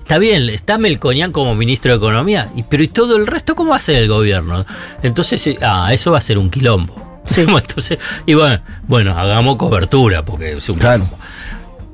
Está 0.00 0.18
bien, 0.18 0.50
está 0.50 0.76
Melconian 0.76 1.32
como 1.32 1.54
ministro 1.54 1.92
de 1.92 1.96
Economía, 1.96 2.50
y, 2.54 2.64
pero 2.64 2.82
¿y 2.82 2.88
todo 2.88 3.16
el 3.16 3.26
resto 3.26 3.54
cómo 3.56 3.70
va 3.70 3.76
a 3.76 3.80
ser 3.80 3.96
el 3.96 4.08
gobierno? 4.08 4.66
Entonces, 5.02 5.46
eh, 5.46 5.58
ah, 5.62 5.88
eso 5.94 6.10
va 6.10 6.18
a 6.18 6.20
ser 6.20 6.36
un 6.36 6.50
quilombo. 6.50 7.20
Sí. 7.24 7.40
Entonces, 7.48 7.98
y 8.26 8.34
bueno, 8.34 8.60
bueno, 8.86 9.16
hagamos 9.16 9.56
cobertura, 9.56 10.22
porque 10.22 10.52
es 10.52 10.68
un 10.68 10.78
Claro. 10.78 11.08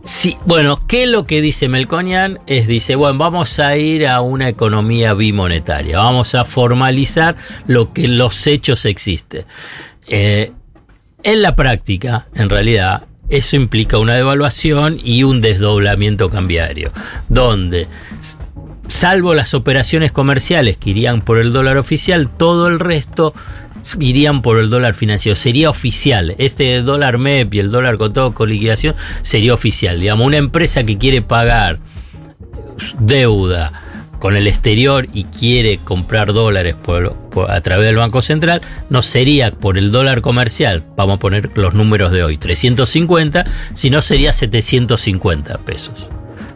Sí, 0.03 0.39
bueno, 0.47 0.81
¿qué 0.89 1.03
es 1.03 1.11
lo 1.11 1.27
que 1.27 1.43
dice 1.43 1.69
Melconian? 1.69 2.41
Es, 2.47 2.67
dice, 2.67 2.97
bueno, 2.97 3.19
vamos 3.19 3.59
a 3.59 3.77
ir 3.77 4.07
a 4.07 4.23
una 4.23 4.49
economía 4.49 5.13
bimonetaria, 5.13 5.99
vamos 5.99 6.35
a 6.35 6.47
formalizar 6.47 7.37
lo 7.67 7.93
que 7.93 8.07
en 8.07 8.17
los 8.17 8.47
hechos 8.47 8.87
existe. 8.87 9.45
Eh, 10.09 10.53
en 11.23 11.43
la 11.43 11.55
práctica, 11.57 12.29
en 12.35 12.49
realidad, 12.49 13.05
eso 13.29 13.57
implica 13.57 13.99
una 13.99 14.15
devaluación 14.15 14.99
y 15.03 15.23
un 15.23 15.41
desdoblamiento 15.41 16.31
cambiario, 16.31 16.93
donde, 17.29 17.89
salvo 18.87 19.35
las 19.35 19.53
operaciones 19.55 20.13
comerciales 20.13 20.77
que 20.77 20.91
irían 20.91 21.21
por 21.21 21.39
el 21.39 21.53
dólar 21.53 21.77
oficial, 21.77 22.31
todo 22.31 22.69
el 22.69 22.81
resto 22.81 23.35
irían 24.01 24.43
por 24.43 24.59
el 24.59 24.71
dólar 24.71 24.95
financiero. 24.95 25.37
Sería 25.37 25.71
oficial. 25.71 26.35
Este 26.39 26.83
dólar 26.83 27.19
MEP 27.19 27.55
y 27.55 27.59
el 27.59 27.71
dólar 27.71 27.99
con 27.99 28.13
todo 28.13 28.35
con 28.35 28.49
liquidación 28.49 28.95
sería 29.23 29.55
oficial. 29.55 30.01
Digamos, 30.01 30.27
una 30.27 30.37
empresa 30.37 30.85
que 30.85 30.99
quiere 30.99 31.23
pagar 31.23 31.79
deuda 32.99 33.88
con 34.19 34.37
el 34.37 34.47
exterior 34.47 35.07
y 35.13 35.25
quiere 35.25 35.79
comprar 35.79 36.33
dólares 36.33 36.75
por, 36.75 37.15
por- 37.31 37.51
a 37.51 37.61
través 37.61 37.87
del 37.87 37.97
Banco 37.97 38.21
Central, 38.23 38.61
no 38.91 39.03
sería 39.03 39.51
por 39.53 39.79
el 39.79 39.93
dólar 39.93 40.21
comercial, 40.23 40.83
vamos 40.97 41.17
a 41.17 41.21
poner 41.21 41.51
los 41.55 41.75
números 41.75 42.11
de 42.13 42.25
hoy, 42.25 42.37
350, 42.37 43.45
sino 43.75 44.03
sería 44.03 44.33
750 44.33 45.59
pesos. 45.59 45.95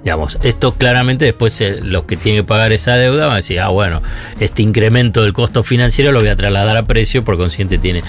Digamos, 0.02 0.36
esto 0.42 0.72
claramente 0.72 1.24
después 1.24 1.60
eh, 1.60 1.78
los 1.80 2.04
que 2.04 2.16
tienen 2.16 2.42
que 2.42 2.48
pagar 2.48 2.72
esa 2.72 2.96
deuda 2.96 3.26
van 3.26 3.34
a 3.34 3.36
decir, 3.36 3.60
ah, 3.60 3.68
bueno, 3.68 4.02
este 4.40 4.62
incremento 4.62 5.22
del 5.22 5.32
costo 5.32 5.62
financiero 5.62 6.10
lo 6.10 6.18
voy 6.18 6.28
a 6.28 6.34
trasladar 6.34 6.76
a 6.76 6.86
precio, 6.88 7.24
por 7.24 7.36
consiguiente 7.36 7.78
tiene, 7.78 8.02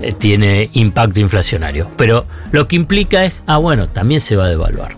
eh, 0.00 0.12
tiene 0.12 0.70
impacto 0.74 1.18
inflacionario. 1.18 1.90
Pero 1.96 2.26
lo 2.52 2.68
que 2.68 2.76
implica 2.76 3.24
es, 3.24 3.42
ah, 3.48 3.56
bueno, 3.56 3.88
también 3.88 4.20
se 4.20 4.36
va 4.36 4.44
a 4.44 4.48
devaluar 4.48 4.96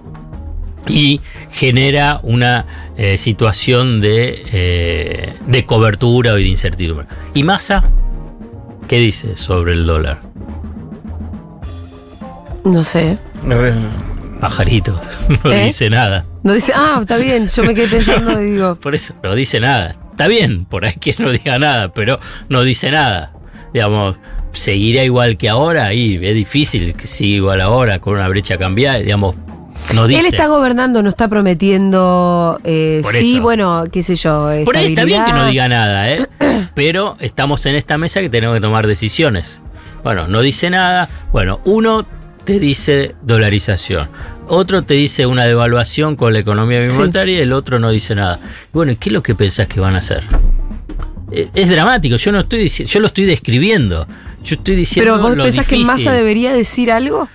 y 0.88 1.20
genera 1.50 2.20
una 2.22 2.66
eh, 2.96 3.16
situación 3.16 4.00
de, 4.00 4.44
eh, 4.52 5.34
de 5.46 5.66
cobertura 5.66 6.38
y 6.38 6.44
de 6.44 6.48
incertidumbre. 6.48 7.06
¿Y 7.34 7.42
Massa? 7.42 7.84
¿Qué 8.88 8.98
dice 8.98 9.36
sobre 9.36 9.72
el 9.72 9.86
dólar? 9.86 10.20
No 12.64 12.84
sé. 12.84 13.18
Pajarito, 14.40 15.00
no 15.44 15.52
¿Eh? 15.52 15.66
dice 15.66 15.90
nada. 15.90 16.26
No 16.42 16.52
dice, 16.52 16.72
ah, 16.74 16.98
está 17.00 17.16
bien. 17.16 17.48
Yo 17.48 17.64
me 17.64 17.74
quedé 17.74 17.88
pensando 17.88 18.40
y 18.40 18.52
digo, 18.52 18.74
Por 18.80 18.94
eso, 18.94 19.14
no 19.22 19.34
dice 19.34 19.60
nada. 19.60 19.94
Está 20.10 20.28
bien, 20.28 20.64
por 20.64 20.86
ahí 20.86 20.94
que 20.94 21.14
no 21.18 21.30
diga 21.30 21.58
nada, 21.58 21.92
pero 21.92 22.18
no 22.48 22.62
dice 22.62 22.90
nada. 22.90 23.34
Digamos, 23.74 24.16
seguirá 24.52 25.04
igual 25.04 25.36
que 25.36 25.48
ahora 25.50 25.92
y 25.92 26.14
es 26.24 26.34
difícil 26.34 26.94
que 26.94 27.06
siga 27.06 27.36
igual 27.36 27.60
ahora 27.60 27.98
con 27.98 28.14
una 28.14 28.26
brecha 28.28 28.56
cambiaria, 28.56 29.02
digamos, 29.02 29.36
no 29.94 30.06
dice. 30.06 30.20
él 30.20 30.26
está 30.26 30.46
gobernando, 30.48 31.02
no 31.02 31.08
está 31.08 31.28
prometiendo. 31.28 32.60
eh, 32.64 33.00
Por 33.02 33.14
sí, 33.14 33.34
eso. 33.34 33.42
bueno, 33.42 33.84
qué 33.90 34.02
sé 34.02 34.16
yo. 34.16 34.48
Por 34.64 34.76
ahí 34.76 34.86
está 34.86 35.04
bien 35.04 35.24
que 35.24 35.32
no 35.32 35.46
diga 35.46 35.68
nada, 35.68 36.10
¿eh? 36.12 36.26
Pero 36.74 37.16
estamos 37.20 37.64
en 37.66 37.74
esta 37.74 37.98
mesa 37.98 38.20
que 38.20 38.28
tenemos 38.28 38.56
que 38.56 38.60
tomar 38.60 38.86
decisiones. 38.86 39.60
Bueno, 40.02 40.28
no 40.28 40.40
dice 40.40 40.70
nada. 40.70 41.08
Bueno, 41.32 41.60
uno 41.64 42.04
te 42.44 42.58
dice 42.60 43.14
dolarización. 43.22 44.08
Otro 44.48 44.82
te 44.82 44.94
dice 44.94 45.26
una 45.26 45.44
devaluación 45.44 46.14
con 46.14 46.32
la 46.32 46.38
economía 46.38 46.80
bimonetaria 46.80 47.38
y 47.38 47.40
el 47.40 47.52
otro 47.52 47.78
no 47.80 47.90
dice 47.90 48.14
nada. 48.14 48.38
Bueno, 48.72 48.92
¿y 48.92 48.96
qué 48.96 49.08
es 49.08 49.12
lo 49.12 49.22
que 49.22 49.34
pensás 49.34 49.66
que 49.66 49.80
van 49.80 49.96
a 49.96 49.98
hacer? 49.98 50.22
Eh, 51.32 51.48
Es 51.54 51.68
dramático, 51.68 52.16
yo 52.16 52.30
no 52.30 52.40
estoy 52.40 52.60
diciendo, 52.60 52.92
yo 52.92 53.00
lo 53.00 53.06
estoy 53.08 53.24
describiendo. 53.24 54.06
Yo 54.44 54.54
estoy 54.54 54.76
diciendo 54.76 55.12
Pero 55.12 55.22
vos 55.22 55.36
lo 55.36 55.42
pensás 55.42 55.66
que. 55.66 55.76
Massa 55.78 56.12
debería 56.12 56.52
decir 56.52 56.92
algo. 56.92 57.28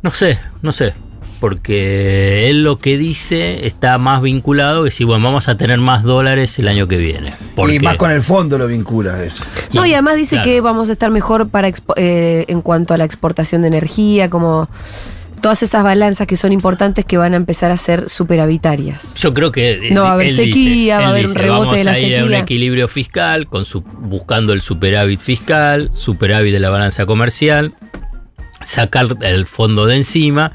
No 0.00 0.10
sé, 0.10 0.38
no 0.62 0.72
sé. 0.72 0.94
Porque 1.40 2.48
él 2.50 2.62
lo 2.64 2.78
que 2.78 2.98
dice 2.98 3.66
está 3.66 3.96
más 3.98 4.22
vinculado 4.22 4.84
que 4.84 4.90
si, 4.90 5.04
bueno, 5.04 5.24
vamos 5.24 5.48
a 5.48 5.56
tener 5.56 5.78
más 5.78 6.02
dólares 6.02 6.58
el 6.58 6.68
año 6.68 6.88
que 6.88 6.96
viene. 6.96 7.34
Porque, 7.56 7.76
Y 7.76 7.80
más 7.80 7.96
con 7.96 8.10
el 8.10 8.22
fondo 8.22 8.58
lo 8.58 8.66
vincula 8.66 9.22
eso. 9.24 9.44
No, 9.72 9.86
y 9.86 9.92
además 9.92 10.16
dice 10.16 10.36
Claro. 10.36 10.44
que 10.44 10.60
vamos 10.60 10.88
a 10.88 10.92
estar 10.92 11.10
mejor 11.10 11.48
para 11.48 11.68
expo- 11.68 11.94
eh, 11.96 12.44
en 12.48 12.60
cuanto 12.62 12.94
a 12.94 12.98
la 12.98 13.04
exportación 13.04 13.62
de 13.62 13.68
energía, 13.68 14.28
como 14.30 14.68
todas 15.40 15.62
esas 15.62 15.84
balanzas 15.84 16.26
que 16.26 16.34
son 16.34 16.50
importantes 16.52 17.04
que 17.04 17.16
van 17.16 17.32
a 17.32 17.36
empezar 17.36 17.70
a 17.70 17.76
ser 17.76 18.08
superavitarias. 18.08 19.14
Yo 19.16 19.32
creo 19.34 19.52
que. 19.52 19.88
No 19.92 20.02
va 20.02 20.10
a 20.10 20.12
haber 20.14 20.30
sequía, 20.30 20.98
va 20.98 21.06
a 21.06 21.08
haber 21.10 21.26
un 21.26 21.34
rebote 21.36 21.60
vamos 21.60 21.76
de 21.76 21.84
la 21.84 21.92
a 21.92 21.98
ir 22.00 22.14
a 22.16 22.18
un 22.18 22.24
sequía". 22.24 22.38
equilibrio 22.40 22.88
fiscal, 22.88 23.46
con 23.46 23.64
su, 23.64 23.82
buscando 23.82 24.52
el 24.52 24.62
superávit 24.62 25.20
fiscal, 25.20 25.90
superávit 25.92 26.52
de 26.52 26.58
la 26.60 26.70
balanza 26.70 27.06
comercial, 27.06 27.72
sacar 28.64 29.06
el 29.22 29.46
fondo 29.46 29.86
de 29.86 29.96
encima. 29.96 30.52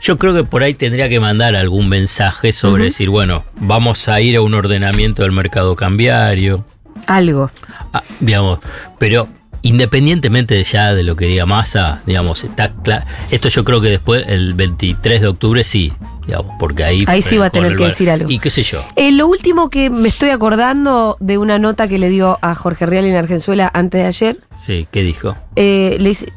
Yo 0.00 0.18
creo 0.18 0.34
que 0.34 0.44
por 0.44 0.62
ahí 0.62 0.74
tendría 0.74 1.08
que 1.08 1.20
mandar 1.20 1.54
algún 1.56 1.88
mensaje 1.88 2.52
sobre 2.52 2.84
decir, 2.84 3.08
bueno, 3.10 3.44
vamos 3.56 4.08
a 4.08 4.20
ir 4.20 4.36
a 4.36 4.40
un 4.42 4.54
ordenamiento 4.54 5.22
del 5.22 5.32
mercado 5.32 5.76
cambiario. 5.76 6.64
Algo. 7.06 7.50
Ah, 7.92 8.02
digamos, 8.20 8.60
pero 8.98 9.28
independientemente 9.62 10.54
de 10.54 10.62
ya 10.64 10.94
de 10.94 11.02
lo 11.02 11.16
que 11.16 11.26
diga 11.26 11.46
Massa, 11.46 12.02
digamos, 12.06 12.44
está 12.44 12.70
claro. 12.82 13.04
Esto 13.30 13.48
yo 13.48 13.64
creo 13.64 13.80
que 13.80 13.88
después, 13.88 14.24
el 14.28 14.54
23 14.54 15.20
de 15.22 15.26
octubre, 15.26 15.64
sí, 15.64 15.92
digamos, 16.26 16.52
porque 16.58 16.84
ahí. 16.84 17.04
Ahí 17.06 17.22
sí 17.22 17.36
va 17.38 17.46
a 17.46 17.50
tener 17.50 17.72
que 17.76 17.82
bar- 17.82 17.90
decir 17.90 18.10
algo. 18.10 18.30
Y 18.30 18.38
qué 18.38 18.50
sé 18.50 18.62
yo. 18.62 18.84
Eh, 18.96 19.10
lo 19.12 19.26
último 19.26 19.70
que 19.70 19.90
me 19.90 20.08
estoy 20.08 20.30
acordando 20.30 21.16
de 21.20 21.38
una 21.38 21.58
nota 21.58 21.88
que 21.88 21.98
le 21.98 22.08
dio 22.10 22.38
a 22.42 22.54
Jorge 22.54 22.86
Real 22.86 23.04
en 23.06 23.16
Argenzuela 23.16 23.70
antes 23.74 24.00
de 24.02 24.06
ayer, 24.06 24.40
Sí, 24.62 24.86
¿qué 24.90 25.02
dijo? 25.02 25.36
eh, 25.56 25.96
le 25.98 26.10
dice, 26.10 26.32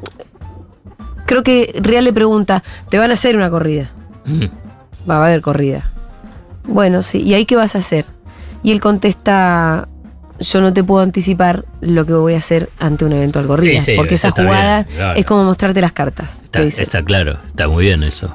creo 1.28 1.42
que 1.44 1.78
Real 1.80 2.02
le 2.04 2.12
pregunta, 2.12 2.64
¿te 2.90 2.98
van 2.98 3.10
a 3.10 3.14
hacer 3.14 3.36
una 3.36 3.50
corrida? 3.50 3.90
Mm, 4.24 4.44
Va 5.08 5.18
a 5.22 5.26
haber 5.26 5.40
corrida. 5.42 5.92
Bueno, 6.64 7.02
sí. 7.02 7.18
¿Y 7.22 7.34
ahí 7.34 7.44
qué 7.44 7.54
vas 7.56 7.76
a 7.76 7.78
hacer? 7.78 8.04
Y 8.62 8.72
él 8.72 8.80
contesta, 8.80 9.88
yo 10.40 10.60
no 10.60 10.72
te 10.72 10.82
puedo 10.84 11.02
anticipar 11.02 11.64
lo 11.80 12.04
que 12.04 12.12
voy 12.12 12.34
a 12.34 12.38
hacer 12.38 12.68
ante 12.78 13.04
un 13.04 13.12
eventual 13.12 13.46
corrida. 13.46 13.80
Sí, 13.80 13.92
sí, 13.92 13.96
porque 13.96 14.16
esa 14.16 14.30
jugada 14.30 14.82
bien, 14.82 14.96
claro. 14.96 15.18
es 15.18 15.24
como 15.26 15.44
mostrarte 15.44 15.80
las 15.80 15.92
cartas. 15.92 16.42
Está, 16.52 17.02
claro, 17.02 17.38
está 17.48 17.68
muy 17.68 17.84
bien 17.84 18.02
eso. 18.02 18.34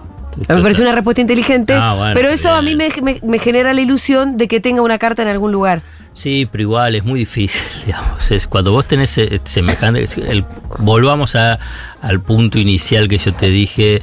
me 0.50 0.62
parece 0.62 0.82
una 0.82 0.94
respuesta 0.94 1.22
inteligente, 1.22 1.74
Ah, 1.76 1.94
bueno, 1.96 2.14
pero 2.16 2.30
eso 2.30 2.52
a 2.52 2.62
mí 2.62 2.76
me- 2.76 2.90
me 3.22 3.40
genera 3.40 3.74
la 3.74 3.82
ilusión 3.82 4.38
de 4.38 4.48
que 4.48 4.60
tenga 4.60 4.82
una 4.82 4.98
carta 4.98 5.22
en 5.22 5.28
algún 5.28 5.52
lugar. 5.52 5.82
Sí, 6.14 6.48
pero 6.52 6.62
igual 6.62 6.96
es 6.96 7.04
muy 7.04 7.22
difícil, 7.22 7.62
digamos. 7.86 8.30
Es 8.32 8.48
cuando 8.48 8.72
vos 8.72 8.88
tenés 8.88 9.18
eh, 9.18 9.42
semejante. 9.46 10.06
el- 10.28 10.46
volvamos 10.80 11.36
a- 11.36 11.60
al 12.02 12.22
punto 12.22 12.60
inicial 12.60 13.08
que 13.08 13.18
yo 13.18 13.34
te 13.34 13.48
dije 13.50 14.02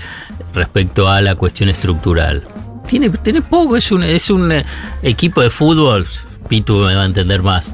respecto 0.54 1.08
a 1.08 1.20
la 1.20 1.34
cuestión 1.36 1.68
estructural. 1.68 2.46
Tiene, 2.88 3.10
tiene 3.10 3.42
poco, 3.42 3.76
es 3.76 3.92
un, 3.92 4.02
es 4.02 4.30
un 4.30 4.50
eh, 4.50 4.64
equipo 5.02 5.40
de 5.40 5.50
fútbol. 5.50 6.06
Pitu 6.48 6.78
me 6.78 6.94
va 6.96 7.02
a 7.02 7.06
entender 7.06 7.42
más. 7.42 7.72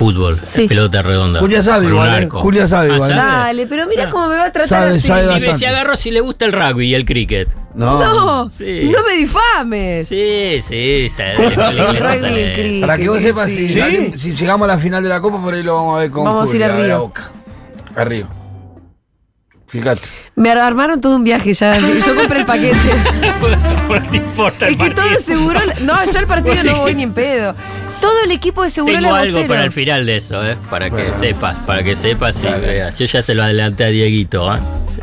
Fútbol, 0.00 0.40
Sí. 0.44 0.66
pelota 0.66 1.02
redonda. 1.02 1.40
Julia 1.40 1.62
sabe 1.62 1.86
igual, 1.88 2.08
eh. 2.08 2.16
arco. 2.22 2.40
Julia 2.40 2.66
sabe 2.66 2.90
Ah, 2.90 2.94
igual. 2.94 3.14
Dale, 3.14 3.66
pero 3.66 3.86
mira 3.86 4.04
Ah. 4.06 4.10
cómo 4.10 4.28
me 4.28 4.36
va 4.36 4.44
a 4.46 4.50
tratar 4.50 4.66
Sabe, 4.66 4.90
así. 4.92 5.00
sabe 5.06 5.28
Si, 5.28 5.40
me- 5.40 5.58
si 5.58 5.64
agarró 5.66 5.94
si 5.98 6.10
le 6.10 6.20
gusta 6.22 6.46
el 6.46 6.52
rugby 6.52 6.86
y 6.86 6.94
el 6.94 7.04
cricket. 7.04 7.54
No. 7.74 8.00
No, 8.00 8.48
Sí. 8.48 8.90
no 8.90 8.98
me 9.06 9.16
difames. 9.16 10.08
Sí, 10.08 10.60
sí, 10.66 11.08
sí. 11.10 11.22
Rugby 11.36 12.40
y 12.40 12.52
cricket. 12.54 12.80
Para 12.80 12.96
que 12.96 13.08
vos 13.10 13.20
sepas, 13.20 13.50
sí. 13.50 13.68
si, 13.68 14.18
si 14.18 14.32
llegamos 14.32 14.64
a 14.70 14.72
la 14.72 14.78
final 14.78 15.02
de 15.02 15.10
la 15.10 15.20
Copa, 15.20 15.38
por 15.42 15.52
ahí 15.52 15.62
lo 15.62 15.74
vamos 15.74 15.98
a 15.98 16.00
ver 16.00 16.10
con 16.10 16.24
Vamos 16.24 16.44
a 16.48 16.56
ir 16.56 16.62
Julia, 16.62 16.66
a 16.66 16.76
ver 16.76 16.86
Río. 16.86 16.98
Boca. 17.00 17.30
A 17.94 18.04
Río. 18.04 18.26
Fíjate. 19.68 20.00
Me 20.34 20.50
ar- 20.50 20.58
armaron 20.58 21.00
todo 21.00 21.14
un 21.14 21.22
viaje 21.24 21.52
ya. 21.54 21.76
Yo 22.06 22.14
compré 22.16 22.40
el 22.40 22.46
paquete. 22.46 22.76
no 23.88 24.02
te 24.10 24.16
importa 24.16 24.66
el 24.66 24.74
Es 24.74 24.80
que 24.80 24.90
todo 24.90 25.04
partido. 25.04 25.20
seguro. 25.20 25.60
No, 25.82 25.94
yo 26.10 26.18
al 26.18 26.26
partido 26.26 26.64
no 26.64 26.78
voy 26.80 26.94
ni 26.94 27.02
en 27.04 27.12
pedo. 27.12 27.54
Todo 28.00 28.22
el 28.24 28.30
equipo 28.32 28.62
de 28.62 28.70
seguro 28.70 28.94
Tengo 28.94 29.14
algo 29.14 29.46
para 29.46 29.64
el 29.64 29.72
final 29.72 30.06
de 30.06 30.16
eso, 30.16 30.44
¿eh? 30.46 30.56
Para 30.70 30.86
que 30.86 30.90
Bueno. 30.96 31.14
sepas, 31.20 31.56
para 31.66 31.82
que 31.82 31.96
sepas 31.96 32.42
y 32.42 32.46
veas. 32.60 32.98
Yo 32.98 33.04
ya 33.06 33.22
se 33.22 33.34
lo 33.34 33.42
adelanté 33.42 33.84
a 33.84 33.88
Dieguito, 33.88 34.54
¿eh? 34.54 34.58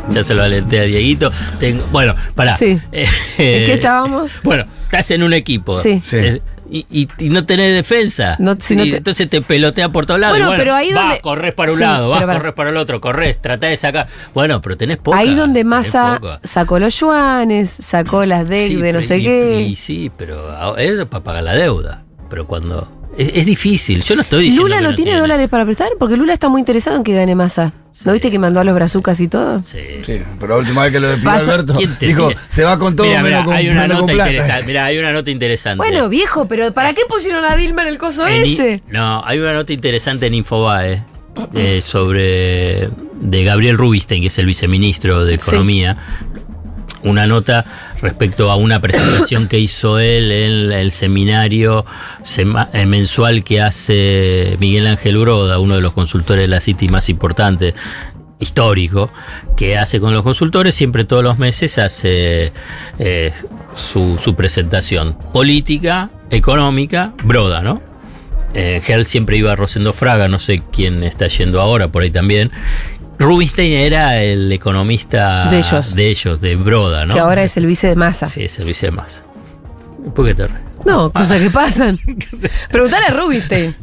Ya 0.10 0.23
se 0.23 0.33
lo 0.33 0.41
adelanté 0.43 0.79
a 0.79 0.83
Dieguito. 0.83 1.31
Tengo, 1.60 1.83
bueno, 1.91 2.15
pará. 2.36 2.57
Sí. 2.57 2.79
Eh, 2.91 3.05
¿En 3.38 3.65
qué 3.65 3.73
estábamos? 3.73 4.31
Bueno, 4.43 4.65
estás 4.83 5.12
en 5.12 5.23
un 5.23 5.33
equipo. 5.33 5.79
Sí. 5.79 6.01
Sí. 6.03 6.17
Eh, 6.17 6.41
Y, 6.69 6.86
y- 6.91 7.07
y 7.19 7.29
no 7.29 7.45
tenés 7.45 7.73
defensa. 7.73 8.36
No, 8.39 8.57
si 8.60 8.75
no 8.75 8.83
Y 8.83 8.91
te- 8.91 8.97
Entonces 8.97 9.29
te 9.29 9.41
pelotea 9.41 9.88
por 9.88 10.05
todos 10.05 10.19
lados. 10.19 10.33
Bueno, 10.36 10.47
bueno, 10.47 10.62
pero 10.62 10.75
ahí 10.75 10.91
vas, 10.91 11.03
donde- 11.05 11.21
corres 11.21 11.53
para 11.53 11.71
un 11.71 11.77
Sí, 11.77 11.83
lado, 11.83 12.10
vas, 12.10 12.25
para- 12.25 12.39
corres 12.39 12.53
para 12.55 12.69
el 12.71 12.75
otro, 12.77 12.99
corres, 12.99 13.41
tratás 13.41 13.69
de 13.69 13.77
sacar. 13.77 14.07
Bueno, 14.33 14.62
pero 14.62 14.75
tenés 14.75 14.97
poca. 14.97 15.17
Ahí 15.17 15.33
donde 15.33 15.63
Massa 15.63 16.19
sacó 16.43 16.77
los 16.77 16.99
yuanes, 16.99 17.69
sacó 17.69 18.25
las 18.25 18.49
DEC 18.49 18.67
Sí, 18.67 18.75
de 18.75 18.91
no 18.91 18.97
pero 18.99 19.07
sé 19.07 19.17
y- 19.19 19.23
qué. 19.23 19.62
Y, 19.62 19.75
sí, 19.77 20.12
pero 20.17 20.51
a- 20.51 20.75
es 20.81 21.05
para 21.05 21.23
pagar 21.23 21.43
la 21.43 21.53
deuda. 21.55 22.03
Pero 22.29 22.45
cuando. 22.47 22.91
Es, 23.17 23.31
es 23.33 23.45
difícil. 23.45 24.03
Yo 24.03 24.15
no 24.15 24.21
estoy 24.21 24.43
diciendo. 24.45 24.63
Lula 24.67 24.77
que 24.77 24.83
no 24.83 24.95
tiene 24.95 25.15
dólares 25.19 25.49
para 25.49 25.65
prestar 25.65 25.89
porque 25.97 26.15
Lula 26.17 26.33
está 26.33 26.49
muy 26.49 26.59
interesado 26.61 26.97
en 26.97 27.03
que 27.03 27.13
gane 27.15 27.33
Massa. 27.35 27.73
¿No 28.05 28.13
viste 28.13 28.29
que 28.29 28.37
mandó 28.37 28.59
a 28.59 28.63
los 28.63 28.75
brazucas 28.75 29.19
y 29.19 29.27
todo? 29.27 29.63
Sí. 29.63 29.79
Sí, 30.05 30.21
pero 30.39 30.53
la 30.53 30.57
última 30.59 30.83
vez 30.83 30.91
que 30.91 30.99
lo 30.99 31.07
despidió 31.07 31.31
Pasa- 31.31 31.53
Alberto, 31.53 31.73
¿Quién 31.73 31.95
te 31.95 32.05
dijo, 32.05 32.27
tiene? 32.27 32.41
se 32.49 32.63
va 32.63 32.77
con 32.77 32.95
todo 32.95 33.07
menos 33.21 33.43
con, 33.45 33.55
hay 33.55 33.69
una 33.69 33.81
menos 33.81 33.97
con 33.97 34.05
nota 34.05 34.13
plata. 34.13 34.29
interesante. 34.31 34.65
Mira, 34.67 34.85
hay 34.85 34.99
una 34.99 35.13
nota 35.13 35.31
interesante. 35.31 35.77
Bueno, 35.77 36.07
viejo, 36.09 36.47
pero 36.47 36.71
¿para 36.73 36.93
qué 36.93 37.01
pusieron 37.09 37.43
a 37.43 37.55
Dilma 37.55 37.81
en 37.81 37.87
el 37.87 37.97
coso 37.97 38.27
En 38.27 38.45
I- 38.45 38.53
ese? 38.53 38.83
No, 38.89 39.23
hay 39.25 39.39
una 39.39 39.53
nota 39.53 39.73
interesante 39.73 40.27
en 40.27 40.35
Infobae 40.35 41.03
eh, 41.55 41.81
sobre 41.81 42.89
de 43.19 43.43
Gabriel 43.43 43.77
Rubinstein, 43.79 44.21
que 44.21 44.27
es 44.27 44.37
el 44.37 44.45
viceministro 44.45 45.25
de 45.25 45.39
Sí. 45.39 45.49
Una 47.08 47.26
nota 47.26 47.65
respecto 48.02 48.52
a 48.52 48.56
una 48.56 48.80
presentación 48.80 49.48
que 49.48 49.60
hizo 49.60 50.00
él 50.00 50.32
en 50.32 50.72
el 50.72 50.91
seminario 50.91 51.86
eh, 52.74 52.86
mensual 52.86 53.43
que 53.43 53.62
hace 53.62 54.58
Miguel 54.60 54.88
Ángel 54.88 55.17
Broda, 55.17 55.60
uno 55.60 55.76
de 55.76 55.82
los 55.82 55.93
consultores 55.93 56.43
de 56.43 56.48
la 56.48 56.62
City 56.62 56.89
más 56.89 57.10
importantes, 57.10 57.74
histórico, 58.39 59.10
que 59.56 59.78
hace 59.78 60.00
con 60.00 60.13
los 60.13 60.24
consultores, 60.24 60.76
siempre 60.76 61.06
todos 61.06 61.24
los 61.24 61.39
meses 61.39 61.78
hace 61.78 62.52
eh, 63.00 63.32
su, 63.76 64.17
su 64.20 64.36
presentación 64.36 65.17
política, 65.34 66.10
económica, 66.30 67.13
Broda, 67.24 67.62
¿no? 67.62 67.82
Eh, 68.54 68.82
siempre 69.06 69.38
iba 69.38 69.56
Rosendo 69.56 69.93
Fraga, 69.93 70.28
no 70.28 70.39
sé 70.39 70.60
quién 70.72 71.04
está 71.04 71.28
yendo 71.28 71.62
ahora, 71.62 71.89
por 71.89 72.04
ahí 72.04 72.12
también. 72.12 72.52
Rubinstein 73.19 73.73
era 73.73 74.21
el 74.21 74.51
economista 74.51 75.49
De 75.49 75.58
ellos. 75.58 75.95
de, 75.95 76.10
ellos, 76.10 76.39
de 76.39 76.56
Broda, 76.56 77.06
¿no? 77.06 77.13
Que 77.13 77.19
ahora 77.19 77.43
es 77.43 77.58
el 77.58 77.65
vice 77.65 77.88
de 77.88 77.95
masa. 77.95 78.27
Sí, 78.27 78.43
es 78.43 78.60
el 78.60 78.65
vice 78.65 78.88
de 78.88 78.91
masa. 78.91 79.23
¿Por 80.15 80.25
qué 80.25 80.36
te? 80.36 80.47
No, 80.86 81.12
cosas 81.12 81.41
que 81.41 81.49
pasan. 81.49 81.99
Preguntale 82.69 83.08
a 83.08 83.12
Rubinstein. 83.12 83.75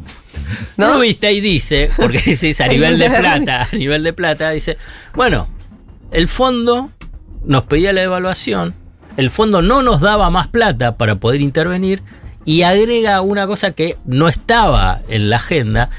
¿No? 0.77 0.95
Rubinstein 0.95 1.43
dice, 1.43 1.89
porque 1.95 2.19
dice 2.25 2.63
a 2.63 2.67
nivel 2.67 2.97
de 2.97 3.09
plata, 3.09 3.67
a 3.71 3.75
nivel 3.75 4.03
de 4.03 4.13
plata, 4.13 4.51
dice, 4.51 4.77
bueno, 5.13 5.47
el 6.11 6.27
fondo 6.27 6.91
nos 7.45 7.63
pedía 7.63 7.93
la 7.93 8.03
evaluación, 8.03 8.73
el 9.17 9.29
fondo 9.31 9.61
no 9.61 9.81
nos 9.81 10.01
daba 10.01 10.29
más 10.29 10.47
plata 10.47 10.97
para 10.97 11.15
poder 11.15 11.41
intervenir 11.41 12.01
y 12.45 12.61
agrega 12.61 13.21
una 13.21 13.47
cosa 13.47 13.71
que 13.71 13.97
no 14.05 14.27
estaba 14.27 15.01
en 15.09 15.29
la 15.29 15.37
agenda. 15.37 15.89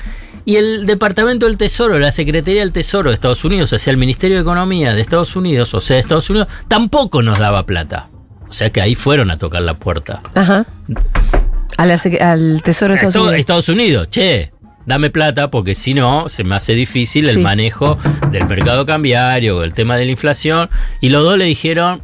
Y 0.47 0.57
el 0.57 0.87
Departamento 0.87 1.45
del 1.47 1.59
Tesoro, 1.59 1.99
la 1.99 2.13
Secretaría 2.13 2.61
del 2.61 2.73
Tesoro 2.73 3.11
de 3.11 3.15
Estados 3.15 3.45
Unidos, 3.45 3.73
o 3.73 3.79
sea, 3.79 3.91
el 3.91 3.97
Ministerio 3.99 4.37
de 4.37 4.43
Economía 4.43 4.95
de 4.95 5.01
Estados 5.03 5.35
Unidos, 5.37 5.75
o 5.75 5.81
sea, 5.81 5.97
de 5.97 6.01
Estados 6.01 6.31
Unidos, 6.31 6.47
tampoco 6.69 7.21
nos 7.21 7.39
daba 7.39 7.67
plata. 7.67 8.09
O 8.49 8.53
sea 8.53 8.71
que 8.71 8.81
ahí 8.81 8.95
fueron 8.95 9.31
a 9.33 9.39
tocar 9.39 9.61
la 9.63 9.75
puerta. 9.75 10.23
Ajá. 10.35 10.65
A 11.77 11.85
la 11.85 11.95
sec- 11.97 12.21
al 12.23 12.63
Tesoro 12.63 12.93
de 12.95 12.99
Estados 12.99 13.15
Esto- 13.17 13.23
Unidos. 13.25 13.41
Estados 13.41 13.69
Unidos, 13.69 14.09
che, 14.09 14.53
dame 14.87 15.11
plata 15.11 15.51
porque 15.51 15.75
si 15.75 15.95
no 15.95 16.29
se 16.29 16.45
me 16.45 16.55
hace 16.55 16.75
difícil 16.77 17.29
el 17.29 17.35
Sí. 17.35 17.41
manejo 17.41 17.99
del 18.31 18.47
mercado 18.47 18.87
cambiario, 18.87 19.65
el 19.65 19.75
tema 19.75 19.97
de 19.97 20.05
la 20.05 20.13
inflación. 20.13 20.71
Y 21.01 21.09
los 21.09 21.25
dos 21.25 21.37
le 21.37 21.45
dijeron, 21.47 22.03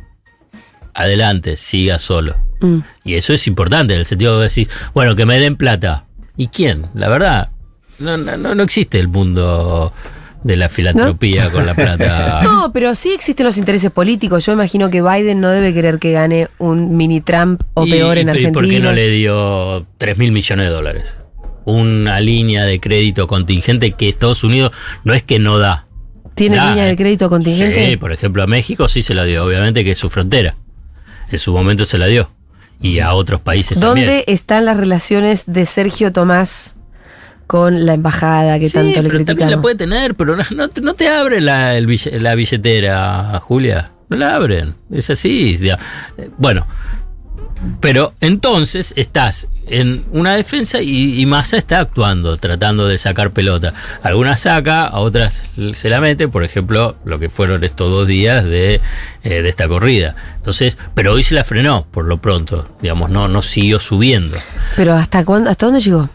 adelante, 0.94 1.56
siga 1.56 2.00
solo. 2.00 2.36
Mm. 2.60 2.78
Y 3.04 3.14
eso 3.14 3.32
es 3.32 3.46
importante 3.46 3.94
en 3.94 4.00
el 4.00 4.06
sentido 4.06 4.36
de 4.38 4.44
decir, 4.44 4.68
bueno, 4.94 5.14
que 5.14 5.26
me 5.26 5.38
den 5.38 5.56
plata. 5.56 6.06
¿Y 6.36 6.48
quién? 6.48 6.86
La 6.94 7.08
verdad, 7.08 7.50
no, 7.98 8.16
no, 8.16 8.36
no 8.36 8.54
no 8.54 8.62
existe 8.62 8.98
el 8.98 9.08
mundo 9.08 9.92
de 10.44 10.56
la 10.56 10.68
filantropía 10.68 11.50
con 11.50 11.66
la 11.66 11.74
plata. 11.74 12.40
No, 12.44 12.72
pero 12.72 12.94
sí 12.94 13.12
existen 13.12 13.46
los 13.46 13.56
intereses 13.58 13.90
políticos. 13.90 14.44
Yo 14.46 14.52
imagino 14.52 14.90
que 14.90 15.02
Biden 15.02 15.40
no 15.40 15.50
debe 15.50 15.72
querer 15.74 15.98
que 15.98 16.12
gane 16.12 16.48
un 16.58 16.96
mini 16.96 17.20
Trump 17.20 17.62
o 17.74 17.86
Y- 17.86 17.90
peor 17.90 18.18
en 18.18 18.28
Argentina. 18.28 18.50
¿Y 18.50 18.52
por 18.52 18.68
qué 18.68 18.80
no 18.80 18.92
le 18.92 19.08
dio 19.10 19.86
3 19.98 20.18
mil 20.18 20.32
millones 20.32 20.66
de 20.66 20.72
dólares? 20.72 21.04
Una 21.64 22.18
línea 22.20 22.64
de 22.64 22.80
crédito 22.80 23.28
contingente 23.28 23.92
que 23.92 24.08
Estados 24.08 24.42
Unidos 24.42 24.72
no 25.04 25.14
es 25.14 25.22
que 25.22 25.38
no 25.38 25.58
da. 25.58 25.86
¿Tiene 26.34 26.56
Da, 26.56 26.70
línea 26.70 26.84
de 26.86 26.92
eh. 26.92 26.96
crédito 26.96 27.28
contingente? 27.28 27.90
Sí, 27.90 27.96
por 27.96 28.10
ejemplo, 28.12 28.42
a 28.42 28.46
México 28.48 28.88
sí 28.88 29.02
se 29.02 29.14
la 29.14 29.24
dio, 29.24 29.44
obviamente 29.44 29.84
que 29.84 29.92
es 29.92 29.98
su 29.98 30.10
frontera. 30.10 30.56
En 31.30 31.38
su 31.38 31.52
momento 31.52 31.84
se 31.84 31.98
la 31.98 32.06
dio. 32.06 32.30
Y 32.80 32.98
a 32.98 33.12
otros 33.14 33.40
países 33.40 33.78
¿Dónde 33.78 34.02
también. 34.02 34.24
están 34.26 34.64
las 34.64 34.76
relaciones 34.76 35.44
de 35.46 35.66
Sergio 35.66 36.10
Tomás 36.12 36.74
con 37.46 37.84
la 37.86 37.94
embajada 37.94 38.58
que 38.58 38.68
Sí, 38.68 38.72
tanto 38.74 38.88
le 38.88 38.94
pero 38.94 39.02
también 39.08 39.24
criticamos? 39.26 39.50
la 39.56 39.60
puede 39.62 39.74
tener, 39.76 40.14
pero 40.14 40.36
no, 40.36 40.42
no 40.54 40.68
te- 40.68 40.80
no 40.80 40.94
te 40.94 41.08
abre 41.08 41.40
la, 41.40 41.76
el 41.76 41.86
la 42.22 42.34
billetera, 42.34 43.40
Julia. 43.44 43.90
No 44.08 44.16
la 44.16 44.34
abren. 44.36 44.74
Es 44.90 45.08
así. 45.10 45.58
Bueno, 46.38 46.66
pero 47.80 48.12
entonces 48.20 48.92
estás 48.96 49.46
en 49.68 50.04
una 50.10 50.34
defensa 50.34 50.82
y, 50.82 51.20
y 51.20 51.26
Massa 51.26 51.56
está 51.56 51.78
actuando, 51.78 52.36
tratando 52.36 52.88
de 52.88 52.98
sacar 52.98 53.30
pelota. 53.30 53.72
Algunas 54.02 54.40
saca, 54.40 54.84
a 54.86 54.98
otras 54.98 55.44
se 55.72 55.88
la 55.88 56.00
mete, 56.00 56.26
por 56.28 56.42
ejemplo, 56.44 56.96
lo 57.04 57.18
que 57.20 57.28
fueron 57.30 57.62
estos 57.62 57.90
dos 57.90 58.06
días 58.08 58.44
de, 58.44 58.80
eh, 59.22 59.42
de 59.42 59.48
esta 59.48 59.68
corrida. 59.68 60.16
Entonces, 60.36 60.76
pero 60.94 61.12
hoy 61.12 61.22
se 61.22 61.34
la 61.36 61.44
frenó 61.44 61.86
por 61.90 62.04
lo 62.06 62.18
pronto, 62.18 62.76
digamos, 62.82 63.08
no, 63.10 63.28
no 63.28 63.40
siguió 63.42 63.78
subiendo. 63.78 64.36
Pero 64.76 64.94
¿hasta 64.94 65.24
cuándo, 65.24 65.48
hasta 65.48 65.66
dónde 65.66 65.80
llegó? 65.80 66.10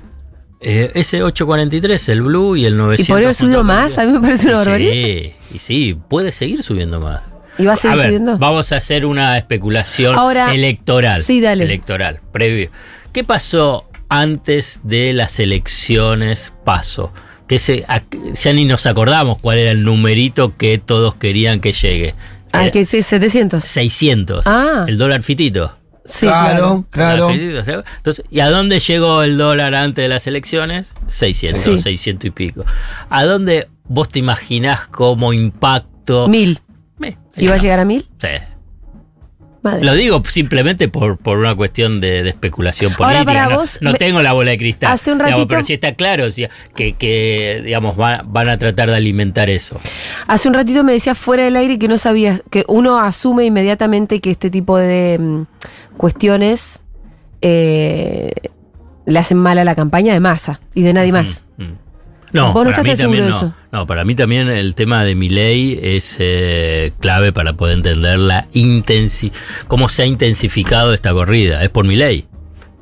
Eh, 0.59 0.91
ese 0.95 1.21
843, 1.23 2.09
el 2.09 2.21
Blue 2.23 2.55
y 2.55 2.65
el 2.65 2.77
900. 2.77 3.07
¿Y 3.07 3.11
podría 3.11 3.27
haber 3.27 3.35
subido 3.35 3.63
más? 3.63 3.97
A 3.97 4.05
mí 4.05 4.13
me 4.13 4.19
parece 4.19 4.47
una 4.49 4.57
barbaridad. 4.57 4.91
Sí, 4.91 5.33
y 5.53 5.59
sí, 5.59 5.97
puede 6.09 6.31
seguir 6.31 6.63
subiendo 6.63 6.99
más. 6.99 7.21
¿Y 7.59 7.65
va 7.65 7.73
a 7.73 7.75
seguir 7.75 7.97
ver, 7.97 8.05
subiendo? 8.07 8.37
Vamos 8.37 8.71
a 8.71 8.77
hacer 8.77 9.05
una 9.05 9.37
especulación 9.37 10.15
Ahora- 10.17 10.53
electoral. 10.53 11.21
Sí, 11.21 11.41
dale. 11.41 11.63
Electoral, 11.65 12.19
previo. 12.31 12.69
¿Qué 13.13 13.23
pasó 13.23 13.85
antes 14.09 14.79
de 14.83 15.13
las 15.13 15.39
elecciones 15.39 16.53
paso? 16.63 17.11
Que 17.47 17.59
se, 17.59 17.85
ya 18.33 18.53
ni 18.53 18.65
nos 18.65 18.85
acordamos 18.85 19.37
cuál 19.39 19.57
era 19.59 19.71
el 19.71 19.83
numerito 19.83 20.57
que 20.57 20.77
todos 20.79 21.15
querían 21.15 21.61
que 21.61 21.71
llegue. 21.71 22.13
Ah, 22.51 22.63
Era 22.63 22.71
que 22.71 22.85
sí, 22.85 23.01
700. 23.01 23.63
600. 23.63 24.43
Ah. 24.45 24.85
El 24.87 24.97
dólar 24.97 25.23
fitito. 25.23 25.76
Sí, 26.07 26.25
claro, 26.25 26.85
claro. 26.89 27.29
claro. 27.63 27.83
Entonces, 27.97 28.25
¿y 28.31 28.39
a 28.39 28.49
dónde 28.49 28.79
llegó 28.79 29.23
el 29.23 29.37
dólar 29.37 29.75
antes 29.75 30.03
de 30.03 30.09
las 30.09 30.25
elecciones? 30.27 30.93
600, 31.07 31.61
Sí. 31.61 31.79
600 31.79 32.27
y 32.27 32.31
pico. 32.31 32.65
¿A 33.09 33.25
dónde 33.25 33.67
vos 33.85 34.09
te 34.09 34.19
imaginás 34.19 34.87
como 34.87 35.33
impacto? 35.33 36.27
Mil. 36.27 36.59
Eh, 37.03 37.15
¿Iba 37.35 37.55
a 37.55 37.57
llegar 37.57 37.79
a 37.79 37.85
mil? 37.85 38.07
Sí. 38.19 38.27
Madre. 39.63 39.83
Lo 39.83 39.93
digo 39.95 40.23
simplemente 40.25 40.87
por, 40.87 41.17
por 41.17 41.39
una 41.39 41.53
cuestión 41.55 41.99
de, 41.99 42.23
de 42.23 42.29
especulación 42.29 42.93
Ahora, 42.93 43.05
política. 43.19 43.25
para 43.25 43.49
no 43.49 43.59
vos, 43.59 43.79
no 43.81 43.93
tengo 43.95 44.21
la 44.21 44.31
bola 44.33 44.51
de 44.51 44.57
cristal. 44.59 44.93
Hace 44.93 45.11
un 45.11 45.17
digamos, 45.17 45.39
ratito- 45.41 45.47
pero 45.49 45.63
sí 45.63 45.73
está 45.73 45.93
claro 45.95 46.25
o 46.25 46.31
sea, 46.31 46.49
que, 46.75 46.93
que, 46.93 47.61
digamos, 47.65 47.99
va- 47.99 48.23
van 48.25 48.49
a 48.49 48.57
tratar 48.59 48.89
de 48.89 48.95
alimentar 48.95 49.49
eso. 49.49 49.79
Hace 50.27 50.47
un 50.47 50.53
ratito 50.53 50.83
me 50.83 50.93
decías 50.93 51.17
fuera 51.17 51.43
del 51.43 51.55
aire 51.55 51.77
que 51.79 51.87
no 51.87 51.97
sabías, 51.97 52.43
que 52.49 52.63
uno 52.67 52.99
asume 52.99 53.45
inmediatamente 53.45 54.21
que 54.21 54.29
este 54.31 54.49
tipo 54.51 54.77
de 54.77 55.17
mm, 55.19 55.41
cuestiones 55.97 56.79
eh, 57.41 58.31
le 59.05 59.19
hacen 59.19 59.37
mal 59.37 59.57
a 59.57 59.63
la 59.63 59.75
campaña 59.75 60.13
de 60.13 60.19
masa 60.19 60.59
y 60.73 60.81
de 60.81 60.93
nadie 60.93 61.11
más. 61.11 61.45
Mm, 61.57 61.63
mm. 61.63 61.77
No, 62.33 62.51
Vos 62.51 62.65
no 62.65 62.71
para 62.71 62.71
estás 62.71 62.83
mí 62.83 62.89
tan 62.89 62.97
seguro 62.97 63.19
también 63.19 63.23
de 63.25 63.29
no. 63.31 63.37
eso. 63.37 63.55
No, 63.71 63.87
para 63.87 64.03
mí 64.03 64.15
también 64.15 64.49
el 64.49 64.75
tema 64.75 65.03
de 65.05 65.15
mi 65.15 65.29
ley 65.29 65.79
es 65.81 66.17
eh, 66.19 66.91
clave 66.99 67.31
para 67.31 67.53
poder 67.53 67.77
entender 67.77 68.19
la 68.19 68.47
intensi 68.53 69.31
cómo 69.67 69.87
se 69.87 70.03
ha 70.03 70.05
intensificado 70.05 70.93
esta 70.93 71.13
corrida. 71.13 71.63
Es 71.63 71.69
por 71.69 71.87
mi 71.87 71.95
ley, 71.95 72.25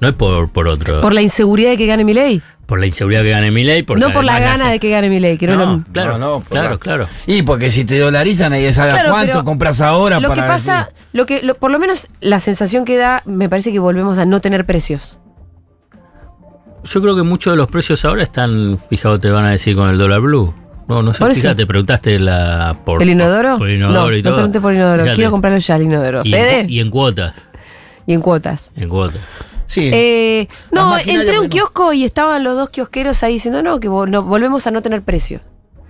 no 0.01 0.07
es 0.07 0.15
por, 0.15 0.51
por 0.51 0.67
otro. 0.67 0.99
Por 1.01 1.13
la 1.13 1.21
inseguridad 1.21 1.71
de 1.71 1.77
que 1.77 1.85
gane 1.85 2.03
mi 2.03 2.13
ley. 2.13 2.41
Por 2.65 2.79
la 2.79 2.87
inseguridad 2.87 3.21
que 3.21 3.29
gane 3.29 3.51
mi 3.51 3.63
ley. 3.63 3.85
No 3.97 4.11
por 4.11 4.23
la 4.23 4.39
gana 4.39 4.69
de 4.71 4.79
que 4.79 4.89
gane 4.89 5.07
mi 5.09 5.19
ley, 5.19 5.37
que 5.37 5.45
no, 5.47 5.55
lo 5.55 5.65
No, 5.77 5.83
claro, 5.93 6.17
No, 6.17 6.41
claro, 6.41 6.69
la- 6.71 6.77
claro. 6.77 7.07
Y 7.27 7.43
porque 7.43 7.69
si 7.71 7.85
te 7.85 7.99
dolarizan, 7.99 8.51
nadie 8.51 8.73
sabe 8.73 8.91
Claro, 8.91 9.11
cuánto 9.11 9.43
compras 9.45 9.81
ahora 9.81 10.19
Lo 10.19 10.29
que 10.29 10.35
para 10.37 10.47
pasa, 10.47 10.77
decir- 10.89 11.07
lo 11.13 11.25
que, 11.27 11.41
lo- 11.43 11.55
por 11.55 11.69
lo 11.69 11.77
menos 11.77 12.07
la 12.21 12.39
sensación 12.39 12.83
que 12.85 12.97
da, 12.97 13.21
me 13.25 13.49
parece 13.49 13.71
que 13.71 13.77
volvemos 13.79 14.17
a 14.17 14.25
no 14.25 14.41
tener 14.41 14.65
precios. 14.65 15.19
Yo 16.85 17.01
creo 17.01 17.15
que 17.15 17.23
muchos 17.23 17.53
de 17.53 17.57
los 17.57 17.67
precios 17.69 18.03
ahora 18.05 18.23
están, 18.23 18.79
fijaos, 18.89 19.19
te 19.19 19.29
van 19.29 19.45
a 19.45 19.51
decir 19.51 19.75
con 19.75 19.89
el 19.89 19.97
dólar 19.97 20.21
blue. 20.21 20.53
No, 20.87 21.01
no 21.01 21.13
sé, 21.13 21.19
Por 21.19 21.31
eso. 21.31 21.41
fíjate, 21.41 21.65
preguntaste 21.65 22.19
la, 22.19 22.77
por, 22.85 23.01
¿El 23.01 23.09
inodoro? 23.09 23.57
Por, 23.57 23.69
inodoro 23.71 24.09
no, 24.11 24.13
y 24.15 24.21
no 24.21 24.29
todo. 24.29 24.35
pregunté 24.37 24.61
por 24.61 24.73
inodoro. 24.73 25.01
Fíjate. 25.03 25.15
Quiero 25.15 25.31
comprarlo 25.31 25.57
ya 25.59 25.75
el 25.77 25.83
inodoro. 25.83 26.21
Y, 26.23 26.33
en, 26.35 26.69
y 26.69 26.79
en 26.79 26.91
cuotas, 26.91 27.33
y 28.05 28.13
en 28.13 28.21
cuotas. 28.21 28.71
en 28.75 28.87
cuotas. 28.89 29.19
Sí. 29.67 29.89
Eh, 29.93 30.47
no, 30.71 30.97
entré 30.97 31.35
a 31.35 31.41
un 31.41 31.49
kiosco 31.49 31.93
y 31.93 32.03
estaban 32.05 32.43
los 32.43 32.55
dos 32.55 32.69
kiosqueros 32.69 33.23
ahí 33.23 33.33
diciendo, 33.33 33.61
no, 33.63 33.79
que 33.79 33.87
no, 33.87 34.23
volvemos 34.23 34.67
a 34.67 34.71
no 34.71 34.81
tener 34.81 35.01
precio. 35.01 35.41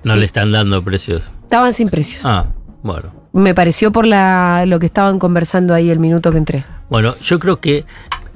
No 0.04 0.16
le 0.16 0.26
están 0.26 0.52
dando 0.52 0.84
precios. 0.84 1.22
Estaban 1.44 1.74
sin 1.74 1.90
precios. 1.90 2.26
Ah, 2.26 2.46
bueno. 2.84 3.12
Me 3.34 3.54
pareció 3.54 3.92
por 3.92 4.06
la, 4.06 4.64
lo 4.66 4.80
que 4.80 4.86
estaban 4.86 5.20
conversando 5.20 5.74
ahí 5.74 5.90
el 5.90 6.00
minuto 6.00 6.32
que 6.32 6.38
entré. 6.38 6.66
Bueno, 6.90 7.14
yo 7.24 7.40
creo 7.40 7.60
que 7.60 7.86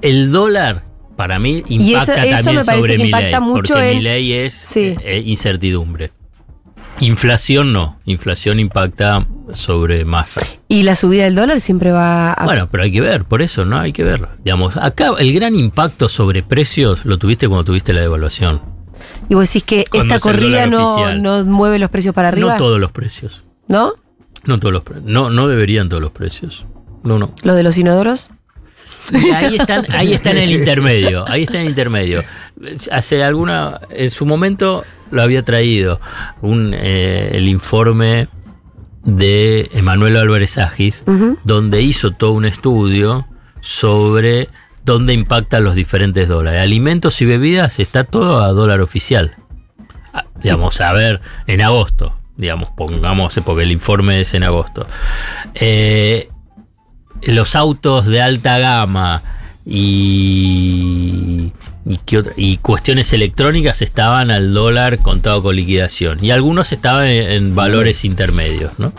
el 0.02 0.32
dólar 0.32 0.84
para 1.15 1.39
mí 1.39 1.63
Y 1.67 1.93
eso- 1.93 2.12
impacta 2.12 2.25
eso 2.25 2.36
también 2.38 2.56
me 2.58 2.63
parece 2.65 2.82
sobre 2.82 2.97
que 2.97 3.04
mi 3.04 3.10
impacta 3.10 3.39
ley, 3.39 3.47
mucho 3.49 3.73
porque 3.75 3.91
en- 3.91 3.97
mi 3.97 4.04
ley 4.04 4.34
es 4.34 4.54
Sí. 4.54 4.95
eh, 5.04 5.23
incertidumbre. 5.25 6.12
Inflación 7.02 7.74
no, 7.74 7.98
inflación 8.06 8.60
impacta 8.60 9.26
sobre 9.54 10.06
masa. 10.06 10.42
Y 10.68 10.84
la 10.84 10.96
subida 10.96 11.24
del 11.24 11.36
dólar 11.36 11.60
siempre 11.60 11.92
va 11.92 12.34
a... 12.34 12.46
Bueno, 12.46 12.68
pero 12.70 12.84
hay 12.84 12.92
que 12.92 13.02
ver, 13.02 13.24
por 13.26 13.42
eso, 13.42 13.66
¿no? 13.66 13.80
Hay 13.80 13.94
que 13.94 14.04
ver. 14.04 14.28
Digamos, 14.44 14.76
acá 14.78 15.12
el 15.18 15.34
gran 15.34 15.56
impacto 15.56 16.10
sobre 16.10 16.44
precios 16.44 17.06
lo 17.06 17.18
tuviste 17.18 17.48
cuando 17.48 17.64
tuviste 17.66 17.94
la 17.94 18.02
devaluación. 18.02 18.62
y 19.30 19.36
vos 19.36 19.48
decís 19.48 19.64
que 19.64 19.86
cuando 19.90 20.16
esta 20.16 20.28
corrida 20.30 20.68
no, 20.68 21.46
mueve 21.46 21.80
los 21.80 21.90
precios 21.90 22.14
para 22.14 22.28
arriba. 22.28 22.52
No 22.54 22.58
todos 22.58 22.80
los 22.80 22.92
precios. 22.92 23.44
¿No? 23.68 23.94
No 24.46 24.60
todos 24.60 24.74
los 24.74 24.84
pre- 24.84 25.02
no, 25.04 25.30
no 25.30 25.48
deberían 25.48 25.90
todos 25.90 26.02
los 26.02 26.12
precios. 26.12 26.66
No, 27.04 27.18
no. 27.18 27.34
Los 27.44 27.56
de 27.56 27.64
los 27.64 27.78
inodoros. 27.78 28.30
Y 29.12 29.32
ahí 29.32 29.56
están, 29.56 29.86
ahí 29.94 30.14
está 30.14 30.32
en 30.32 30.38
el 30.38 30.52
intermedio, 30.52 31.26
ahí 31.28 31.44
está 31.44 31.56
en 31.56 31.64
el 31.64 31.70
intermedio. 31.70 32.22
Hace 32.92 33.24
alguna, 33.24 33.80
en 33.90 34.12
su 34.12 34.26
momento, 34.26 34.84
lo 35.12 35.22
había 35.22 35.43
traído, 35.43 36.00
un, 36.41 36.74
eh, 36.74 37.32
el 37.34 37.48
informe 37.48 38.28
de 39.04 39.69
Emanuel 39.74 40.17
Álvarez 40.17 40.58
Agis, 40.58 41.04
donde 41.43 41.82
hizo 41.82 42.12
todo 42.12 42.34
un 42.34 42.45
estudio 42.45 43.28
sobre 43.62 44.50
dónde 44.86 45.13
impactan 45.13 45.63
los 45.63 45.76
diferentes 45.76 46.28
dólares. 46.28 46.62
Alimentos 46.62 47.22
y 47.22 47.26
bebidas 47.26 47.80
está 47.80 48.04
todo 48.04 48.41
a 48.41 48.50
dólar 48.50 48.82
oficial. 48.82 49.36
Ah, 50.13 50.26
Digamos, 50.41 50.82
a 50.82 50.93
ver, 50.93 51.22
en 51.48 51.62
agosto, 51.62 52.17
digamos, 52.38 52.69
pongamos, 52.69 53.39
porque 53.45 53.63
el 53.63 53.72
informe 53.72 54.22
es 54.22 54.34
en 54.34 54.43
agosto. 54.43 54.88
Eh, 55.56 56.30
los 57.22 57.56
autos 57.56 58.06
de 58.06 58.22
alta 58.22 58.60
gama 58.60 59.22
y, 59.65 61.52
y, 61.89 61.97
qué 62.06 62.19
otra- 62.19 62.34
y 62.38 62.58
cuestiones 62.58 63.12
electrónicas 63.13 63.82
estaban 63.82 64.32
al 64.32 64.54
dólar 64.54 64.99
contado 64.99 65.43
con 65.43 65.56
liquidación 65.56 66.23
y 66.23 66.32
algunos 66.32 66.71
estaban 66.71 67.08
en, 67.08 67.32
en 67.32 67.56
valores 67.56 68.06
intermedios, 68.06 68.71
¿no? 68.78 68.93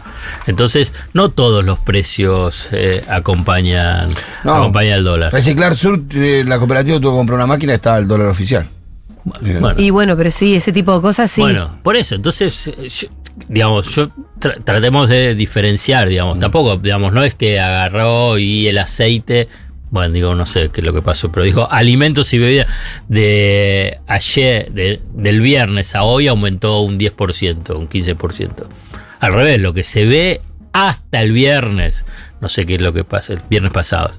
Entonces, 0.47 0.93
no 1.15 1.31
todos 1.31 1.65
los 1.65 1.79
precios 1.79 2.69
eh, 2.73 3.03
acompañan, 3.09 4.11
No. 4.45 4.55
acompañan 4.57 4.99
el 4.99 5.05
dólar. 5.05 5.33
Reciclar 5.33 5.75
Sur, 5.75 6.03
eh, 6.15 6.45
la 6.47 6.59
cooperativa 6.59 7.01
tuvo 7.01 7.13
que 7.13 7.17
comprar 7.19 7.37
una 7.37 7.47
máquina, 7.47 7.73
estaba 7.75 7.97
el 7.99 8.07
dólar 8.09 8.27
oficial. 8.29 8.69
Bueno, 9.23 9.75
Y 9.79 9.91
bueno, 9.91 10.17
pero 10.17 10.31
sí, 10.31 10.55
ese 10.57 10.73
tipo 10.73 10.95
de 10.95 11.01
cosas 11.01 11.31
sí. 11.31 11.43
Bueno, 11.43 11.79
por 11.83 11.95
eso, 11.95 12.15
entonces, 12.17 12.69
eh, 12.69 12.89
yo- 12.89 13.09
digamos, 13.49 13.87
yo 13.95 14.09
tra- 14.41 14.63
tratemos 14.65 15.09
de 15.09 15.35
diferenciar, 15.35 16.09
digamos, 16.09 16.39
Mm. 16.39 16.41
tampoco, 16.41 16.77
digamos, 16.79 17.13
no 17.13 17.23
es 17.23 17.35
que 17.35 17.61
agarró 17.61 18.39
y 18.39 18.67
el 18.67 18.79
aceite, 18.79 19.49
bueno, 19.91 20.13
digo, 20.15 20.35
no 20.35 20.47
sé 20.47 20.69
qué 20.71 20.81
es 20.81 20.87
lo 20.87 20.93
que 20.95 21.03
pasó, 21.03 21.31
pero 21.33 21.45
dijo, 21.45 21.69
alimentos 21.71 22.33
y 22.33 22.39
bebidas 22.39 22.67
de 23.09 23.99
ayer, 24.07 24.71
de- 24.73 25.01
del 25.15 25.41
viernes 25.41 25.95
a 25.95 26.05
hoy 26.05 26.29
aumentó 26.29 26.81
un 26.81 26.99
10%, 26.99 27.77
un 27.77 27.89
15%. 27.89 28.69
Al 29.19 29.33
revés, 29.35 29.61
lo 29.61 29.75
que 29.75 29.83
se 29.83 30.07
ve 30.07 30.41
hasta 30.73 31.21
el 31.21 31.33
viernes, 31.33 32.07
no 32.41 32.49
sé 32.49 32.65
qué 32.67 32.77
es 32.77 32.81
lo 32.81 32.93
que 32.93 33.03
pasa, 33.05 33.33
el 33.33 33.41
viernes 33.51 33.73
pasado, 33.73 34.13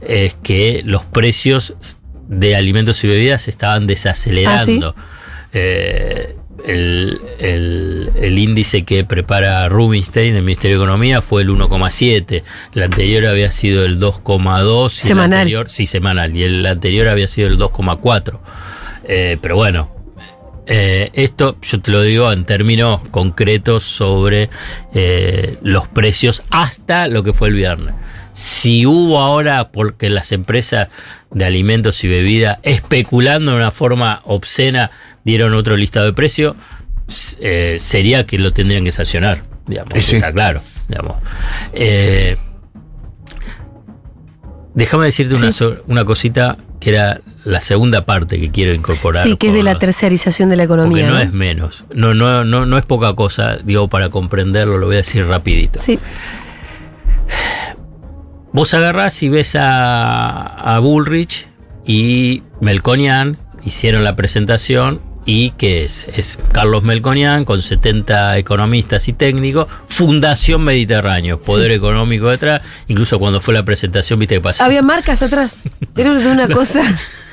es 0.00 0.34
que 0.42 0.82
los 0.84 1.04
precios 1.04 1.74
de 2.28 2.56
alimentos 2.56 3.02
y 3.04 3.08
bebidas 3.08 3.42
se 3.42 3.50
estaban 3.50 3.86
desacelerando. 3.86 4.94
Eh, 5.52 6.36
el, 6.66 7.20
el- 7.38 8.10
el 8.16 8.38
índice 8.38 8.84
que 8.84 9.04
prepara 9.04 9.68
Rubinstein 9.68 10.34
del 10.34 10.42
Ministerio 10.42 10.78
de 10.78 10.84
Economía 10.84 11.22
fue 11.22 11.42
el 11.42 11.50
1,7. 11.50 12.42
El 12.74 12.82
anterior 12.82 13.26
había 13.26 13.50
sido 13.52 13.84
el 13.84 13.98
2,2. 14.00 14.82
y 14.82 14.84
el 14.84 14.90
Semanal. 15.08 15.38
anterior- 15.40 15.70
sí, 15.70 15.86
semanal. 15.86 16.36
Y 16.36 16.42
el 16.44 16.66
anterior 16.66 17.08
había 17.08 17.28
sido 17.28 17.48
el 17.48 17.58
2,4. 17.58 18.40
Eh, 19.04 19.38
pero 19.40 19.56
bueno, 19.56 19.90
eh, 20.66 21.10
esto 21.14 21.56
yo 21.62 21.80
te 21.80 21.90
lo 21.90 22.02
digo 22.02 22.30
en 22.32 22.44
términos 22.44 23.00
concretos 23.10 23.82
sobre 23.82 24.50
eh, 24.94 25.58
los 25.62 25.88
precios 25.88 26.42
hasta 26.50 27.08
lo 27.08 27.22
que 27.24 27.32
fue 27.32 27.48
el 27.48 27.54
viernes. 27.54 27.94
Si 28.32 28.86
hubo 28.86 29.18
ahora, 29.18 29.70
porque 29.70 30.08
las 30.08 30.30
empresas 30.32 30.88
de 31.32 31.44
alimentos 31.44 32.02
y 32.04 32.08
bebidas 32.08 32.58
especulando 32.62 33.52
de 33.52 33.56
una 33.58 33.70
forma 33.70 34.20
obscena 34.24 34.90
dieron 35.24 35.54
otro 35.54 35.76
listado 35.76 36.06
de 36.06 36.12
precios, 36.12 36.56
s- 37.08 37.36
eh, 37.40 37.78
sería 37.80 38.26
que 38.26 38.38
lo 38.38 38.52
tendrían 38.52 38.84
que 38.84 38.92
sancionar, 38.92 39.42
digamos, 39.66 39.98
sí. 40.04 40.16
está 40.16 40.32
claro. 40.32 40.60
Digamos. 40.88 41.18
Eh, 41.72 42.36
déjame 44.74 45.04
decirte 45.06 45.34
una, 45.34 45.52
so- 45.52 45.82
una 45.86 46.04
cosita 46.04 46.56
que 46.80 46.90
era 46.90 47.20
la 47.44 47.60
segunda 47.60 48.04
parte 48.06 48.40
que 48.40 48.50
quiero 48.50 48.72
incorporar. 48.74 49.22
Sí, 49.26 49.36
que 49.36 49.48
es 49.48 49.54
de 49.54 49.62
la 49.62 49.78
tercerización 49.78 50.48
de 50.48 50.56
la 50.56 50.64
porque 50.66 50.82
economía. 50.82 51.06
no 51.08 51.14
¿no? 51.14 51.20
es 51.20 51.32
menos. 51.32 51.84
No, 51.94 52.14
no, 52.14 52.44
no, 52.44 52.66
no 52.66 52.78
es 52.78 52.86
poca 52.86 53.14
cosa, 53.14 53.56
digo, 53.58 53.88
para 53.88 54.08
comprenderlo, 54.08 54.78
lo 54.78 54.86
voy 54.86 54.96
a 54.96 54.98
decir 54.98 55.26
rapidito. 55.26 55.80
Sí, 55.80 55.98
Vos 58.52 58.74
agarrás 58.74 59.22
y 59.22 59.28
ves 59.28 59.54
a, 59.56 60.40
a 60.74 60.78
Bullrich 60.80 61.46
y 61.86 62.42
Melconian, 62.60 63.38
hicieron 63.64 64.02
la 64.04 64.16
presentación 64.16 65.00
y 65.24 65.50
¿qué 65.50 65.84
es? 65.84 66.08
Es 66.14 66.38
Carlos 66.52 66.82
Melconian 66.82 67.44
con 67.44 67.62
70 67.62 68.38
economistas 68.38 69.06
y 69.06 69.12
técnicos, 69.12 69.68
Fundación 69.86 70.62
Mediterráneo, 70.64 71.40
poder 71.40 71.70
Sí. 71.70 71.76
económico 71.76 72.28
detrás, 72.28 72.62
incluso 72.88 73.18
cuando 73.18 73.40
fue 73.40 73.54
la 73.54 73.64
presentación, 73.64 74.18
viste 74.18 74.36
que 74.36 74.40
pasó. 74.40 74.64
había 74.64 74.82
marcas 74.82 75.22
atrás. 75.22 75.62
Era 75.96 76.14
de 76.14 76.30
una 76.32 76.48
cosa 76.52 76.82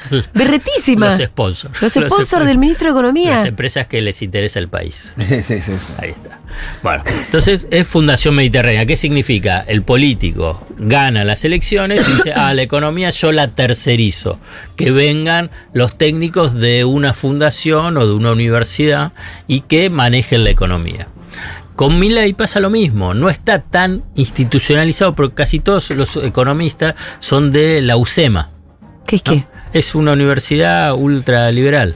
berretísima. 0.33 1.09
Los 1.09 1.19
sponsors. 1.19 1.81
Los 1.81 1.93
sponsors 1.93 2.45
del 2.45 2.57
ministro 2.57 2.87
de 2.87 2.91
Economía. 2.91 3.35
Las 3.35 3.45
empresas 3.45 3.87
que 3.87 4.01
les 4.01 4.21
interesa 4.21 4.59
el 4.59 4.67
país. 4.67 5.13
sí, 5.27 5.43
sí, 5.43 5.61
sí. 5.61 5.93
Ahí 5.97 6.09
está. 6.11 6.39
Bueno, 6.81 7.03
entonces 7.25 7.67
es 7.71 7.87
Fundación 7.87 8.35
Mediterránea. 8.35 8.85
¿Qué 8.85 8.95
significa? 8.95 9.63
El 9.67 9.83
político 9.83 10.65
gana 10.77 11.23
las 11.23 11.45
elecciones 11.45 12.07
y 12.07 12.13
dice, 12.13 12.33
ah, 12.33 12.53
la 12.53 12.61
economía 12.61 13.09
yo 13.09 13.31
la 13.31 13.49
tercerizo. 13.49 14.39
Que 14.75 14.91
vengan 14.91 15.51
los 15.73 15.97
técnicos 15.97 16.53
de 16.53 16.85
una 16.85 17.13
fundación 17.13 17.97
o 17.97 18.07
de 18.07 18.13
una 18.13 18.31
universidad 18.31 19.13
y 19.47 19.61
que 19.61 19.89
manejen 19.89 20.43
la 20.43 20.49
economía. 20.49 21.07
Con 21.75 21.99
Milei 21.99 22.33
pasa 22.33 22.59
lo 22.59 22.71
mismo, 22.71 23.13
no 23.13 23.29
está 23.29 23.61
tan 23.61 24.03
institucionalizado 24.15 25.13
porque 25.13 25.35
casi 25.35 25.59
todos 25.59 25.91
los 25.91 26.15
economistas 26.17 26.95
son 27.19 27.51
de 27.51 27.83
la 27.83 27.97
UCEMA. 27.97 28.49
¿Qué 29.05 29.17
es 29.17 29.25
¿no? 29.25 29.33
qué? 29.33 29.45
Es 29.77 29.93
una 29.93 30.13
universidad 30.13 30.95
ultraliberal. 30.95 31.93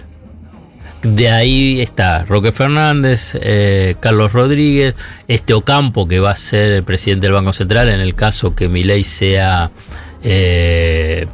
De 1.02 1.32
ahí 1.32 1.82
está 1.82 2.26
Roque 2.26 2.52
Fernández, 2.52 3.36
eh, 3.42 3.96
Carlos 4.00 4.34
Rodríguez, 4.34 4.94
este 5.28 5.56
Ocampo 5.56 6.08
que 6.08 6.20
va 6.20 6.30
a 6.30 6.38
ser 6.38 6.74
el 6.74 6.84
presidente 6.84 7.26
del 7.26 7.34
Banco 7.34 7.54
Central 7.54 7.90
en 7.90 8.00
el 8.00 8.14
caso 8.14 8.54
que 8.54 8.70
Milei 8.70 9.02
sea 9.02 9.72
eh, 10.22 11.26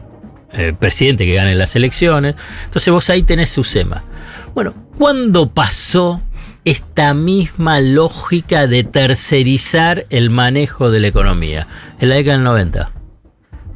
eh, 0.53 0.73
presidente 0.79 1.25
que 1.25 1.33
gane 1.33 1.53
las 1.53 1.75
elecciones. 1.75 2.35
Entonces 2.63 2.93
vos 2.93 3.09
ahí 3.09 3.23
tenés 3.23 3.49
su 3.49 3.65
SEMA. 3.65 4.05
Bueno, 4.55 4.73
¿cuándo 4.97 5.49
pasó 5.49 6.21
esta 6.63 7.13
misma 7.13 7.81
lógica 7.81 8.67
de 8.67 8.85
tercerizar 8.85 10.05
el 10.11 10.29
manejo 10.29 10.91
de 10.91 11.01
la 11.01 11.07
economía? 11.07 11.67
En 11.99 12.07
la 12.07 12.15
década 12.15 12.37
del 12.37 12.45
90. 12.45 12.91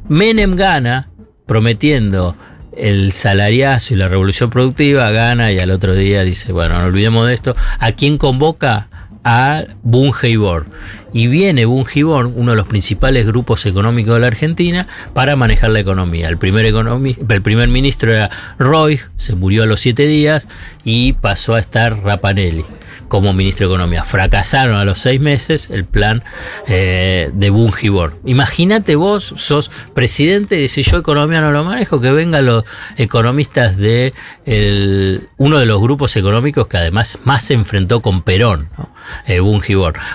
Menem 0.08 0.56
gana 0.56 1.10
prometiendo 1.44 2.34
el 2.76 3.12
salariazo 3.12 3.94
y 3.94 3.96
la 3.96 4.08
revolución 4.08 4.50
productiva, 4.50 5.10
gana 5.10 5.52
y 5.52 5.58
al 5.58 5.70
otro 5.70 5.94
día 5.94 6.24
dice, 6.24 6.52
bueno, 6.52 6.78
no 6.78 6.86
olvidemos 6.86 7.26
de 7.28 7.34
esto. 7.34 7.56
¿A 7.78 7.92
quién 7.92 8.18
convoca? 8.18 8.88
A 9.24 9.64
Bungeibor. 9.82 10.66
Y 11.12 11.28
viene 11.28 11.64
Bungeibor, 11.64 12.26
uno 12.26 12.52
de 12.52 12.56
los 12.56 12.66
principales 12.66 13.26
grupos 13.26 13.66
económicos 13.66 14.14
de 14.14 14.20
la 14.20 14.26
Argentina, 14.26 14.88
para 15.12 15.36
manejar 15.36 15.70
la 15.70 15.80
economía. 15.80 16.28
El 16.28 16.38
primer, 16.38 16.66
economi- 16.66 17.18
el 17.28 17.42
primer 17.42 17.68
ministro 17.68 18.12
era 18.12 18.30
Roy, 18.58 18.98
se 19.16 19.34
murió 19.34 19.62
a 19.62 19.66
los 19.66 19.80
siete 19.80 20.06
días 20.06 20.48
y 20.82 21.12
pasó 21.12 21.54
a 21.54 21.60
estar 21.60 22.02
Rapanelli 22.02 22.64
como 23.12 23.34
ministro 23.34 23.68
de 23.68 23.74
Economía. 23.74 24.04
Fracasaron 24.04 24.74
a 24.74 24.86
los 24.86 24.98
seis 24.98 25.20
meses 25.20 25.68
el 25.68 25.84
plan 25.84 26.24
eh, 26.66 27.28
de 27.34 27.50
Bungibor. 27.50 28.18
Imagínate 28.24 28.96
vos, 28.96 29.34
sos 29.36 29.70
presidente 29.92 30.56
y 30.56 30.62
decís 30.62 30.86
yo 30.90 30.96
economía 30.96 31.42
no 31.42 31.50
lo 31.50 31.62
manejo, 31.62 32.00
que 32.00 32.10
vengan 32.10 32.46
los 32.46 32.64
economistas 32.96 33.76
de 33.76 34.14
el- 34.46 35.28
uno 35.36 35.58
de 35.58 35.66
los 35.66 35.78
grupos 35.78 36.16
económicos 36.16 36.68
que 36.68 36.78
además 36.78 37.18
más 37.24 37.44
se 37.44 37.52
enfrentó 37.52 38.00
con 38.00 38.22
Perón, 38.22 38.70
¿no? 38.78 38.88
Eh. 39.26 39.40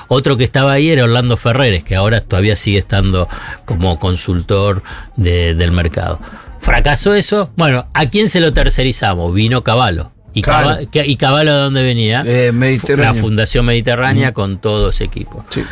Otro 0.08 0.36
que 0.38 0.44
estaba 0.44 0.72
ahí 0.72 0.90
era 0.90 1.04
Orlando 1.04 1.38
Ferreres, 1.38 1.84
que 1.84 1.96
ahora 1.96 2.22
todavía 2.22 2.56
sigue 2.56 2.80
estando 2.80 3.30
como 3.66 4.00
consultor 4.00 4.82
de- 5.18 5.54
del 5.54 5.72
mercado. 5.72 6.20
Fracasó 6.62 7.14
eso, 7.14 7.52
bueno, 7.58 7.86
¿a 7.94 8.08
quién 8.08 8.28
se 8.28 8.40
lo 8.40 8.54
tercerizamos? 8.54 9.32
Vino 9.36 9.64
Caballo. 9.64 10.14
¿Y, 10.38 10.42
Claro. 10.42 10.70
Cava- 10.70 10.86
que- 10.92 11.06
¿Y 11.06 11.16
Caballo 11.18 11.54
de 11.56 11.60
dónde 11.62 11.84
venía? 11.84 12.24
Eh, 12.26 12.52
Mediterráneo. 12.52 13.14
La 13.14 13.20
Fundación 13.20 13.66
Mediterránea 13.66 14.34
con 14.34 14.60
todo 14.60 14.90
ese 14.92 15.04
equipo. 15.06 15.46
Sí. 15.50 15.64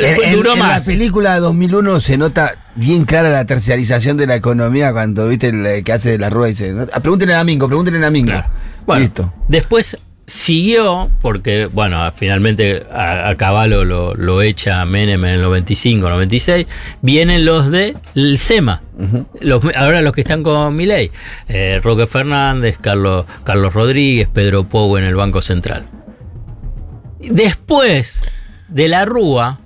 En, 0.00 0.42
la 0.58 0.80
película 0.84 1.38
2001 1.38 2.00
se 2.00 2.18
nota 2.18 2.52
bien 2.74 3.04
clara 3.04 3.30
la 3.30 3.44
terciarización 3.44 4.16
de 4.16 4.26
la 4.26 4.34
economía 4.34 4.92
cuando 4.92 5.28
viste 5.28 5.48
el 5.50 5.84
que 5.84 5.92
hace 5.92 6.10
de 6.10 6.18
la 6.18 6.30
rueda 6.30 6.48
y 6.48 6.52
dice, 6.52 6.74
"Ah, 6.92 6.98
pregúntenle 7.00 7.34
a 7.34 7.44
Mingo, 7.44 7.68
pregúntenle 7.68 8.04
a 8.04 8.10
Mingo. 8.10 8.32
Claro. 8.32 8.48
Bueno, 8.86 9.00
Listo. 9.02 9.32
Después 9.46 9.96
siguió, 10.26 11.10
porque, 11.20 11.66
bueno, 11.66 12.10
finalmente 12.16 12.86
a, 12.92 13.28
a 13.28 13.36
Caballo 13.36 13.84
lo, 13.84 14.14
lo 14.14 14.40
echa 14.42 14.84
Menem 14.86 15.24
en 15.24 15.30
el 15.34 15.42
95, 15.42 16.08
96. 16.08 16.66
Vienen 17.02 17.44
los 17.44 17.70
de 17.70 17.96
el 18.14 18.38
SEMA. 18.38 18.82
Los- 19.40 19.62
ahora 19.76 20.00
los 20.02 20.12
que 20.12 20.20
están 20.22 20.42
con 20.42 20.74
Milei. 20.76 21.10
Eh, 21.48 21.80
Roque 21.82 22.06
Fernández, 22.06 22.78
Carlos, 22.80 23.26
Carlos 23.44 23.72
Rodríguez, 23.74 24.28
Pedro 24.32 24.64
Pou 24.64 24.96
en 24.96 25.04
el 25.04 25.14
Banco 25.16 25.42
Central. 25.42 25.84
Después 27.20 28.22
de 28.68 28.88
la 28.88 29.04
Rúa, 29.04 29.60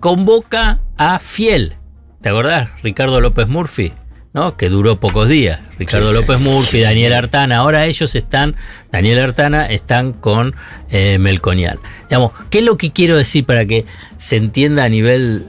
convoca 0.00 0.80
a 0.96 1.18
Fiel. 1.18 1.74
¿Te 2.20 2.28
acordás? 2.28 2.68
Ricardo 2.82 3.20
López 3.20 3.48
Murphy. 3.48 3.92
¿No? 4.34 4.56
que 4.56 4.68
duró 4.68 4.98
pocos 5.00 5.28
días. 5.28 5.60
Ricardo 5.78 6.08
Sí. 6.10 6.14
López 6.16 6.38
Murphy, 6.40 6.66
Sí. 6.78 6.80
Daniel 6.82 7.14
Artana. 7.14 7.58
Ahora 7.58 7.86
ellos 7.86 8.14
están, 8.14 8.56
Daniel 8.92 9.20
Artana, 9.20 9.66
están 9.66 10.12
con 10.12 10.54
eh, 10.90 11.18
Melconian. 11.18 11.78
Digamos, 12.10 12.32
¿qué 12.50 12.58
es 12.58 12.64
lo 12.64 12.76
que 12.76 12.90
quiero 12.90 13.16
decir 13.16 13.46
para 13.46 13.64
que 13.64 13.86
se 14.18 14.36
entienda 14.36 14.84
a 14.84 14.88
nivel 14.88 15.46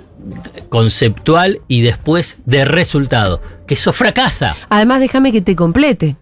conceptual 0.69 1.61
y 1.67 1.81
después 1.81 2.37
de 2.45 2.63
resultado? 2.65 3.41
Que 3.67 3.73
eso 3.73 3.91
fracasa. 3.93 4.55
Además, 4.69 4.99
déjame 4.99 5.31
que 5.31 5.41
te 5.41 5.55
complete. 5.55 6.15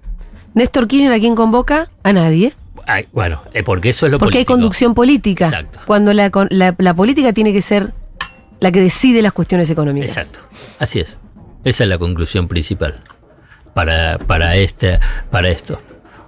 Néstor 0.53 0.87
Kirchner, 0.87 1.11
¿a 1.13 1.19
quién 1.19 1.35
convoca? 1.35 1.89
A 2.03 2.13
nadie. 2.13 2.53
Ay, 2.85 3.07
bueno, 3.11 3.41
eh, 3.53 3.63
porque 3.63 3.89
eso 3.89 4.05
es 4.05 4.11
lo 4.11 4.17
Porque 4.19 4.39
hay 4.39 4.45
conducción 4.45 4.93
política. 4.93 5.45
Exacto. 5.45 5.79
Cuando 5.85 6.13
la- 6.13 6.31
la 6.77 6.93
política 6.93 7.33
tiene 7.33 7.51
que 7.53 7.61
ser 7.61 7.93
la 8.59 8.71
que 8.71 8.79
decide 8.81 9.21
las 9.21 9.33
cuestiones 9.33 9.69
económicas. 9.69 10.15
Exacto. 10.17 10.39
Así 10.79 10.99
es. 10.99 11.17
Esa 11.63 11.83
es 11.83 11.89
la 11.89 11.97
conclusión 11.97 12.47
principal 12.47 12.99
para, 13.73 14.17
para, 14.19 14.55
este, 14.57 14.99
para 15.31 15.49
esto. 15.49 15.81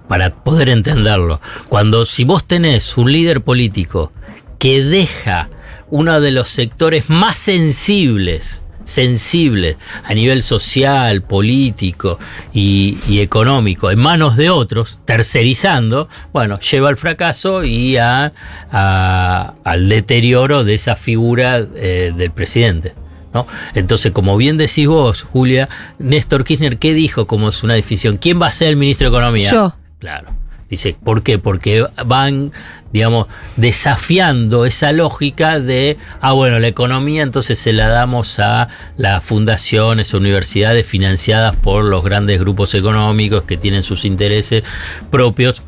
Para 0.08 0.30
poder 0.30 0.68
entenderlo. 0.68 1.40
Cuando 1.68 2.06
si 2.06 2.24
vos 2.24 2.44
tenés 2.46 2.96
un 2.96 3.10
líder 3.12 3.40
político 3.40 4.12
que 4.58 4.82
deja 4.82 5.48
uno 5.90 6.20
de 6.20 6.30
los 6.30 6.48
sectores 6.48 7.08
más 7.10 7.36
sensibles, 7.36 8.62
sensibles 8.84 9.76
a 10.04 10.14
nivel 10.14 10.44
social, 10.44 11.22
político 11.22 12.20
y, 12.52 12.98
económico 13.20 13.90
en 13.90 13.98
manos 13.98 14.36
de 14.36 14.48
otros, 14.50 15.00
tercerizando, 15.04 16.08
bueno, 16.32 16.60
lleva 16.60 16.88
al 16.88 16.96
fracaso 16.96 17.64
y 17.64 17.96
a- 17.96 18.32
al 18.70 19.88
deterioro 19.88 20.62
de 20.62 20.74
esa 20.74 20.94
figura 20.94 21.58
eh, 21.74 22.12
del 22.16 22.30
presidente. 22.30 22.94
¿No? 23.36 23.46
Entonces, 23.74 24.12
como 24.12 24.36
bien 24.36 24.56
decís 24.56 24.88
vos, 24.88 25.22
Julia, 25.22 25.68
Néstor 25.98 26.44
Kirchner, 26.44 26.78
¿qué 26.78 26.94
dijo 26.94 27.26
como 27.26 27.50
es 27.50 27.62
una 27.62 27.74
definición? 27.74 28.16
¿Quién 28.16 28.40
va 28.40 28.46
a 28.46 28.52
ser 28.52 28.68
el 28.68 28.76
ministro 28.76 29.10
de 29.10 29.16
Economía? 29.16 29.50
Yo. 29.50 29.74
Claro. 29.98 30.30
Dice, 30.70 30.96
¿por 31.04 31.22
qué? 31.22 31.38
Porque 31.38 31.86
van, 32.06 32.50
digamos, 32.92 33.28
desafiando 33.56 34.64
esa 34.64 34.90
lógica 34.90 35.60
de, 35.60 35.96
ah, 36.20 36.32
bueno, 36.32 36.58
la 36.58 36.66
economía 36.66 37.22
entonces 37.22 37.58
se 37.58 37.72
la 37.72 37.88
damos 37.88 38.40
a 38.40 38.68
las 38.96 39.22
fundaciones 39.22 40.12
o 40.12 40.16
universidades 40.16 40.84
financiadas 40.84 41.54
por 41.54 41.84
los 41.84 42.02
grandes 42.02 42.40
grupos 42.40 42.74
económicos 42.74 43.42
que 43.44 43.56
tienen 43.56 43.82
sus 43.82 44.04
intereses 44.04 44.64
propios, 45.10 45.62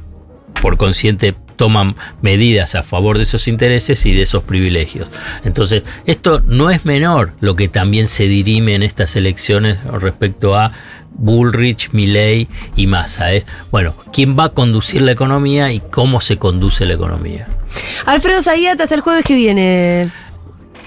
por 0.61 0.77
consciente 0.77 1.37
toman 1.59 1.97
medidas 2.23 2.75
a 2.75 2.83
favor 2.83 3.19
de 3.19 3.25
esos 3.25 3.49
intereses 3.49 4.07
y 4.07 4.15
de 4.15 4.23
esos 4.23 4.43
privilegios. 4.45 5.09
Entonces, 5.45 5.83
esto 6.07 6.41
no 6.47 6.71
es 6.71 6.87
menor 6.87 7.33
lo 7.41 7.55
que 7.57 7.69
también 7.69 8.07
se 8.07 8.25
dirime 8.25 8.75
en 8.75 8.83
estas 8.83 9.15
elecciones 9.17 9.77
respecto 9.85 10.57
a 10.57 10.73
Bullrich, 11.11 11.91
Milley 11.93 12.49
y 12.77 12.87
Massa. 12.87 13.33
Es, 13.33 13.47
bueno, 13.71 13.95
quién 14.13 14.39
va 14.39 14.45
a 14.45 14.49
conducir 14.51 15.03
la 15.03 15.13
economía 15.13 15.71
y 15.73 15.81
cómo 15.81 16.21
se 16.23 16.39
conduce 16.39 16.87
la 16.87 16.95
economía. 16.95 17.49
Alfredo 18.07 18.41
Zayat, 18.41 18.81
hasta 18.81 18.95
el 18.95 19.03
jueves 19.03 19.25
que 19.25 19.35
viene. 19.35 20.11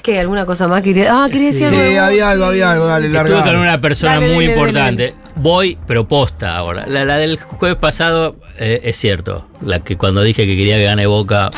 ¿Qué? 0.01 0.19
¿Alguna 0.19 0.47
cosa 0.47 0.67
más? 0.67 0.81
Quería, 0.81 1.09
ah, 1.11 1.27
quería 1.29 1.47
decir 1.47 1.67
Sí, 1.67 1.75
algo. 1.75 1.91
Sí, 1.91 1.97
había 1.97 2.31
algo, 2.31 2.45
había 2.45 2.71
algo, 2.71 2.87
dale, 2.87 3.07
Estuve 3.07 3.43
con 3.43 3.55
una 3.57 3.79
persona 3.79 4.15
Dale, 4.15 4.33
muy 4.33 4.47
dale, 4.47 4.55
dale, 4.55 4.69
importante. 4.69 5.20
Voy, 5.35 5.77
pero 5.87 6.07
posta 6.07 6.55
ahora. 6.55 6.85
La, 6.87 7.05
la 7.05 7.17
del 7.17 7.37
jueves 7.39 7.77
pasado 7.77 8.35
eh, 8.57 8.81
es 8.83 8.97
cierto. 8.97 9.47
La 9.61 9.79
que 9.79 9.97
cuando 9.97 10.21
dije 10.23 10.45
que 10.45 10.55
quería 10.55 10.77
que 10.77 10.83
gane 10.83 11.05
Boca 11.05 11.51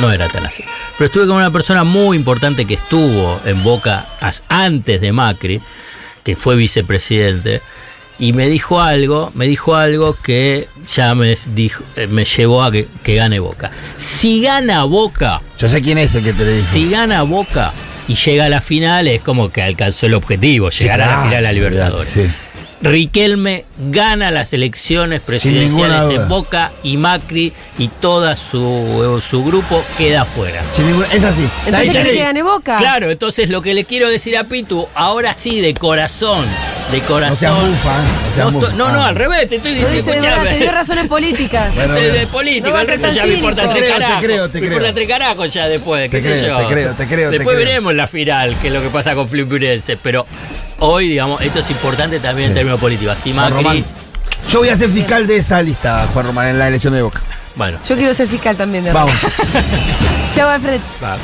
no 0.00 0.12
era 0.12 0.28
tan 0.28 0.46
así. 0.46 0.62
Pero 0.96 1.06
estuve 1.06 1.26
con 1.26 1.36
una 1.36 1.50
persona 1.50 1.84
muy 1.84 2.16
importante 2.16 2.64
que 2.64 2.74
estuvo 2.74 3.40
en 3.44 3.62
Boca 3.62 4.06
antes 4.48 5.00
de 5.00 5.12
Macri, 5.12 5.60
que 6.22 6.36
fue 6.36 6.56
vicepresidente. 6.56 7.60
Y 8.18 8.32
me 8.32 8.48
dijo 8.48 8.80
algo, 8.80 9.30
me 9.34 9.46
dijo 9.46 9.74
algo 9.76 10.16
que 10.22 10.68
ya 10.94 11.14
me, 11.14 11.36
dijo, 11.54 11.84
eh, 11.96 12.06
me 12.06 12.24
llevó 12.24 12.62
a 12.64 12.72
que, 12.72 12.86
que 13.02 13.14
gane 13.14 13.38
Boca. 13.40 13.70
Si 13.98 14.40
gana 14.40 14.84
Boca, 14.84 15.42
Yo 15.58 15.68
sé 15.68 15.82
quién 15.82 15.98
es 15.98 16.14
el 16.14 16.24
que 16.24 16.32
te 16.32 16.46
dijo. 16.50 16.66
si 16.66 16.90
gana 16.90 17.22
Boca 17.24 17.72
y 18.08 18.14
llega 18.14 18.46
a 18.46 18.48
la 18.48 18.62
final, 18.62 19.06
es 19.08 19.20
como 19.20 19.50
que 19.50 19.62
alcanzó 19.62 20.06
el 20.06 20.14
objetivo, 20.14 20.70
Sí, 20.70 20.84
llegar 20.84 21.02
a 21.02 21.06
la 21.08 21.22
final 21.24 21.44
a 21.44 21.52
Libertadores. 21.52 22.12
Sí. 22.12 22.22
Riquelme 22.82 23.64
gana 23.90 24.30
las 24.30 24.52
elecciones 24.52 25.20
presidenciales 25.22 26.10
en 26.10 26.28
Boca 26.28 26.70
y 26.82 26.98
Macri 26.98 27.52
y 27.78 27.88
toda 27.88 28.36
su, 28.36 29.22
su 29.26 29.42
grupo 29.44 29.82
queda 29.96 30.24
fuera. 30.26 30.62
Sin 30.74 30.86
ninguna- 30.86 31.06
es 31.06 31.22
así. 31.24 31.40
Entonces, 31.42 31.74
Ahí 31.74 31.86
¿querés 31.88 31.94
tenés. 32.04 32.12
que 32.12 32.22
gane 32.24 32.42
Boca? 32.42 32.76
Claro, 32.76 33.10
entonces 33.10 33.48
lo 33.48 33.62
que 33.62 33.72
le 33.72 33.84
quiero 33.84 34.10
decir 34.10 34.36
a 34.36 34.44
Pitu, 34.44 34.86
ahora 34.94 35.32
sí, 35.32 35.60
de 35.60 35.72
corazón, 35.74 36.44
de 36.92 37.00
corazón. 37.00 37.30
No 37.30 37.36
seas 37.36 37.54
mufa, 37.70 37.90
¿eh? 37.90 38.02
No 38.28 38.34
seas 38.34 38.44
no, 38.46 38.50
mufa. 38.60 38.72
no, 38.74 38.88
no, 38.92 39.00
Ah. 39.00 39.06
al 39.08 39.14
revés, 39.16 39.48
te 39.48 39.56
estoy 39.56 39.72
diciendo, 39.74 40.12
escuchame. 40.12 40.50
te 40.50 40.56
dio 40.58 40.70
razones 40.72 41.06
políticas. 41.08 41.70
Bueno, 41.74 41.94
de, 41.94 42.00
bueno. 42.00 42.14
de 42.18 42.26
político, 42.26 42.68
No 42.68 42.78
el 42.80 42.86
resto 42.88 43.12
ya 43.12 43.26
me 43.26 43.34
importa 43.34 43.62
cínico. 43.62 43.78
tres 43.78 43.88
Te 43.88 43.94
creo, 43.94 43.96
te 43.96 44.02
carajos. 44.04 44.24
creo, 44.26 44.50
te 44.50 44.60
me 44.60 44.66
importa 44.66 44.94
tres 44.94 45.08
carajos 45.08 45.54
ya 45.54 45.68
después, 45.68 46.10
Te 46.10 46.20
qué 46.22 46.38
sé 46.38 46.46
yo. 46.46 46.58
te 46.58 46.66
creo, 46.74 46.92
te 46.94 47.06
creo, 47.06 47.30
te 47.30 47.38
Después 47.38 47.56
creo. 47.56 47.66
veremos 47.68 47.94
la 47.94 48.06
final, 48.06 48.54
qué 48.60 48.68
es 48.68 48.74
lo 48.74 48.82
que 48.82 48.90
pasa 48.90 49.14
con 49.14 49.28
Fluminense, 49.28 49.96
pero 49.96 50.26
hoy, 50.78 51.08
digamos, 51.08 51.40
esto 51.40 51.60
es 51.60 51.70
importante 51.70 52.20
también 52.20 52.48
en 52.48 52.54
términos 52.54 52.80
políticos. 52.80 53.16
Así 53.18 53.32
Juan 53.32 53.50
Macri, 53.50 53.56
Román. 53.64 53.84
Yo 54.50 54.58
voy 54.60 54.68
a 54.68 54.76
ser 54.76 54.90
fiscal 54.90 55.26
de 55.26 55.36
esa 55.38 55.62
lista, 55.62 56.08
Juan 56.12 56.26
Román, 56.26 56.48
en 56.48 56.58
la 56.58 56.68
elección 56.68 56.94
de 56.94 57.02
Boca. 57.02 57.20
bueno, 57.54 57.78
Yo 57.88 57.96
quiero 57.96 58.14
ser 58.14 58.28
fiscal 58.28 58.56
también 58.56 58.84
de 58.84 58.92
Vamos. 58.92 59.14
Chao, 60.34 60.48
Alfred. 60.50 60.80
va. 61.02 61.16